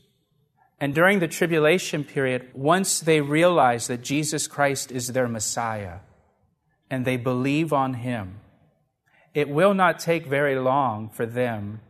And 0.79 0.93
during 0.93 1.19
the 1.19 1.27
tribulation 1.27 2.03
period, 2.03 2.49
once 2.53 2.99
they 2.99 3.21
realize 3.21 3.87
that 3.87 4.03
Jesus 4.03 4.45
Christ 4.45 4.91
is 4.91 5.07
their 5.07 5.27
Messiah 5.27 5.99
and 6.89 7.05
they 7.05 7.17
believe 7.17 7.73
on 7.73 7.95
Him, 7.95 8.41
it 9.33 9.49
will 9.49 9.73
not 9.73 9.99
take 9.99 10.27
very 10.27 10.57
long 10.59 11.09
for 11.09 11.25
them 11.25 11.81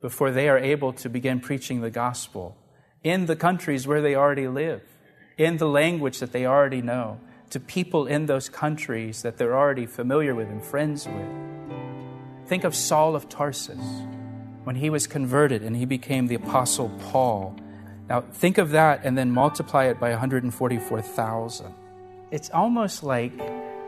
before 0.00 0.30
they 0.30 0.48
are 0.48 0.58
able 0.58 0.92
to 0.92 1.08
begin 1.08 1.40
preaching 1.40 1.80
the 1.80 1.90
gospel 1.90 2.56
in 3.04 3.26
the 3.26 3.36
countries 3.36 3.86
where 3.86 4.00
they 4.00 4.14
already 4.14 4.48
live, 4.48 4.82
in 5.36 5.56
the 5.56 5.68
language 5.68 6.20
that 6.20 6.32
they 6.32 6.46
already 6.46 6.82
know, 6.82 7.18
to 7.50 7.60
people 7.60 8.06
in 8.06 8.26
those 8.26 8.48
countries 8.48 9.22
that 9.22 9.36
they're 9.36 9.56
already 9.56 9.86
familiar 9.86 10.34
with 10.34 10.48
and 10.48 10.62
friends 10.62 11.06
with. 11.06 12.46
Think 12.46 12.64
of 12.64 12.74
Saul 12.74 13.14
of 13.14 13.28
Tarsus 13.28 13.84
when 14.64 14.76
he 14.76 14.88
was 14.88 15.06
converted 15.06 15.62
and 15.62 15.76
he 15.76 15.84
became 15.84 16.28
the 16.28 16.36
Apostle 16.36 16.90
Paul. 17.10 17.56
Now, 18.08 18.20
think 18.20 18.58
of 18.58 18.70
that 18.70 19.00
and 19.04 19.18
then 19.18 19.30
multiply 19.30 19.84
it 19.86 19.98
by 19.98 20.10
144,000. 20.10 21.74
It's 22.30 22.50
almost 22.50 23.02
like 23.02 23.36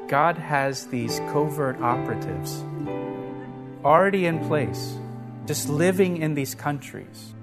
God 0.08 0.36
has 0.36 0.86
these 0.88 1.20
covert 1.30 1.80
operatives 1.80 2.62
already 3.84 4.26
in 4.26 4.44
place, 4.46 4.96
just 5.46 5.68
living 5.68 6.18
in 6.18 6.34
these 6.34 6.54
countries 6.54 7.34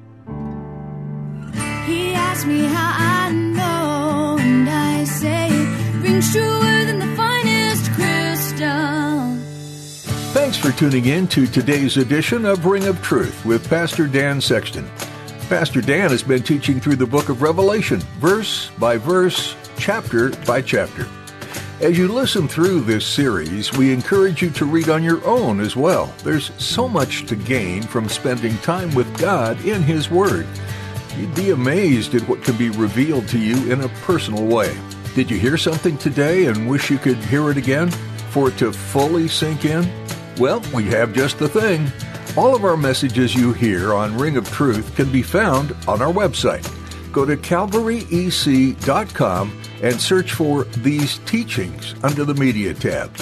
asked 2.31 2.47
me 2.47 2.63
how 2.63 2.93
I 2.95 3.33
know, 3.33 4.37
and 4.39 4.69
I 4.69 5.03
say 5.03 5.49
it 5.49 6.01
rings 6.01 6.31
truer 6.31 6.85
than 6.85 6.99
the 6.99 7.13
finest 7.17 7.91
crystal. 7.91 9.35
Thanks 10.31 10.55
for 10.55 10.71
tuning 10.71 11.07
in 11.07 11.27
to 11.27 11.45
today's 11.45 11.97
edition 11.97 12.45
of 12.45 12.65
Ring 12.65 12.85
of 12.85 13.01
Truth 13.01 13.43
with 13.43 13.69
Pastor 13.69 14.07
Dan 14.07 14.39
Sexton. 14.39 14.89
Pastor 15.49 15.81
Dan 15.81 16.09
has 16.11 16.23
been 16.23 16.41
teaching 16.41 16.79
through 16.79 16.95
the 16.95 17.05
book 17.05 17.27
of 17.27 17.41
Revelation, 17.41 17.99
verse 18.19 18.71
by 18.79 18.95
verse, 18.95 19.53
chapter 19.77 20.29
by 20.45 20.61
chapter. 20.61 21.09
As 21.81 21.97
you 21.97 22.07
listen 22.07 22.47
through 22.47 22.81
this 22.81 23.05
series, 23.05 23.73
we 23.73 23.91
encourage 23.91 24.41
you 24.41 24.51
to 24.51 24.63
read 24.65 24.87
on 24.87 25.03
your 25.03 25.21
own 25.25 25.59
as 25.59 25.75
well. 25.75 26.13
There's 26.23 26.53
so 26.63 26.87
much 26.87 27.25
to 27.25 27.35
gain 27.35 27.81
from 27.81 28.07
spending 28.07 28.57
time 28.59 28.95
with 28.95 29.19
God 29.19 29.59
in 29.65 29.83
His 29.83 30.09
Word. 30.09 30.47
You'd 31.17 31.35
be 31.35 31.51
amazed 31.51 32.15
at 32.15 32.27
what 32.27 32.43
can 32.43 32.57
be 32.57 32.69
revealed 32.69 33.27
to 33.29 33.37
you 33.37 33.71
in 33.71 33.79
a 33.81 33.89
personal 34.03 34.45
way. 34.45 34.75
Did 35.13 35.29
you 35.29 35.37
hear 35.37 35.57
something 35.57 35.97
today 35.97 36.45
and 36.45 36.69
wish 36.69 36.89
you 36.89 36.97
could 36.97 37.17
hear 37.17 37.51
it 37.51 37.57
again 37.57 37.91
for 38.31 38.47
it 38.47 38.57
to 38.59 38.71
fully 38.71 39.27
sink 39.27 39.65
in? 39.65 39.85
Well, 40.37 40.63
we 40.73 40.85
have 40.85 41.13
just 41.13 41.37
the 41.37 41.49
thing. 41.49 41.91
All 42.37 42.55
of 42.55 42.63
our 42.63 42.77
messages 42.77 43.35
you 43.35 43.51
hear 43.51 43.93
on 43.93 44.17
Ring 44.17 44.37
of 44.37 44.49
Truth 44.49 44.95
can 44.95 45.11
be 45.11 45.21
found 45.21 45.75
on 45.85 46.01
our 46.01 46.13
website. 46.13 46.65
Go 47.11 47.25
to 47.25 47.35
calvaryec.com 47.35 49.61
and 49.83 49.99
search 49.99 50.31
for 50.31 50.63
These 50.63 51.17
Teachings 51.19 51.93
under 52.03 52.23
the 52.23 52.35
Media 52.35 52.73
tab. 52.73 53.13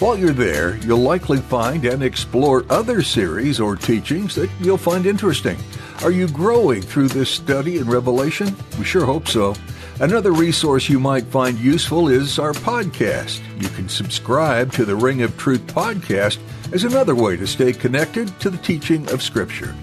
While 0.00 0.18
you're 0.18 0.32
there, 0.32 0.76
you'll 0.78 0.98
likely 0.98 1.38
find 1.38 1.84
and 1.84 2.02
explore 2.02 2.64
other 2.70 3.00
series 3.02 3.60
or 3.60 3.76
teachings 3.76 4.34
that 4.34 4.50
you'll 4.60 4.76
find 4.76 5.06
interesting. 5.06 5.56
Are 6.04 6.12
you 6.12 6.28
growing 6.28 6.80
through 6.80 7.08
this 7.08 7.28
study 7.28 7.78
in 7.78 7.90
Revelation? 7.90 8.54
We 8.78 8.84
sure 8.84 9.04
hope 9.04 9.26
so. 9.26 9.56
Another 9.98 10.30
resource 10.30 10.88
you 10.88 11.00
might 11.00 11.24
find 11.24 11.58
useful 11.58 12.06
is 12.06 12.38
our 12.38 12.52
podcast. 12.52 13.40
You 13.60 13.68
can 13.70 13.88
subscribe 13.88 14.72
to 14.74 14.84
the 14.84 14.94
Ring 14.94 15.22
of 15.22 15.36
Truth 15.36 15.66
podcast 15.66 16.38
as 16.72 16.84
another 16.84 17.16
way 17.16 17.36
to 17.36 17.48
stay 17.48 17.72
connected 17.72 18.28
to 18.38 18.48
the 18.48 18.58
teaching 18.58 19.10
of 19.10 19.24
Scripture. 19.24 19.74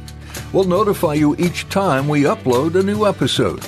We'll 0.54 0.64
notify 0.64 1.16
you 1.16 1.36
each 1.36 1.68
time 1.68 2.08
we 2.08 2.24
upload 2.24 2.76
a 2.76 2.84
new 2.84 3.06
episode. 3.06 3.68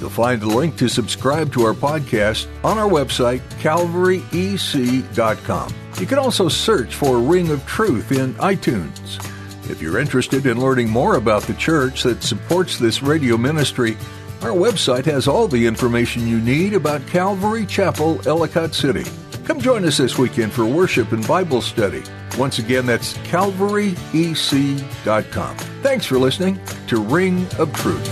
You'll 0.00 0.10
find 0.10 0.42
a 0.42 0.48
link 0.48 0.76
to 0.78 0.88
subscribe 0.88 1.52
to 1.52 1.62
our 1.62 1.74
podcast 1.74 2.48
on 2.64 2.76
our 2.76 2.90
website, 2.90 3.38
calvaryec.com. 3.60 5.74
You 6.00 6.06
can 6.06 6.18
also 6.18 6.48
search 6.48 6.92
for 6.92 7.20
Ring 7.20 7.52
of 7.52 7.64
Truth 7.66 8.10
in 8.10 8.34
iTunes. 8.34 9.24
If 9.70 9.80
you're 9.80 9.98
interested 9.98 10.46
in 10.46 10.60
learning 10.60 10.90
more 10.90 11.16
about 11.16 11.42
the 11.44 11.54
church 11.54 12.02
that 12.02 12.22
supports 12.22 12.78
this 12.78 13.02
radio 13.02 13.36
ministry, 13.36 13.96
our 14.42 14.50
website 14.50 15.06
has 15.06 15.26
all 15.26 15.48
the 15.48 15.66
information 15.66 16.28
you 16.28 16.38
need 16.38 16.74
about 16.74 17.06
Calvary 17.06 17.64
Chapel, 17.64 18.20
Ellicott 18.28 18.74
City. 18.74 19.04
Come 19.46 19.60
join 19.60 19.84
us 19.84 19.98
this 19.98 20.18
weekend 20.18 20.52
for 20.52 20.66
worship 20.66 21.12
and 21.12 21.26
Bible 21.26 21.62
study. 21.62 22.02
Once 22.36 22.58
again, 22.58 22.86
that's 22.86 23.14
calvaryec.com. 23.18 25.56
Thanks 25.56 26.06
for 26.06 26.18
listening 26.18 26.60
to 26.88 27.00
Ring 27.00 27.46
of 27.58 27.72
Truth. 27.72 28.10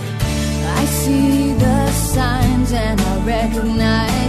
I 0.64 0.84
see 0.86 1.52
the 1.52 1.90
signs 1.92 2.72
and 2.72 3.00
I 3.00 3.26
recognize 3.26 4.21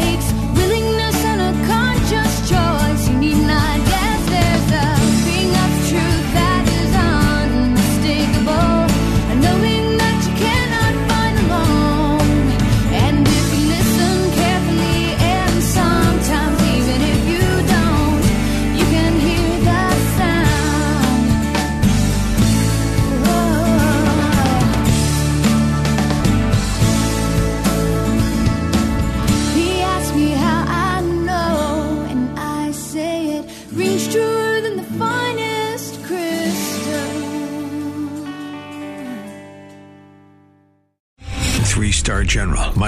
takes 0.00 0.37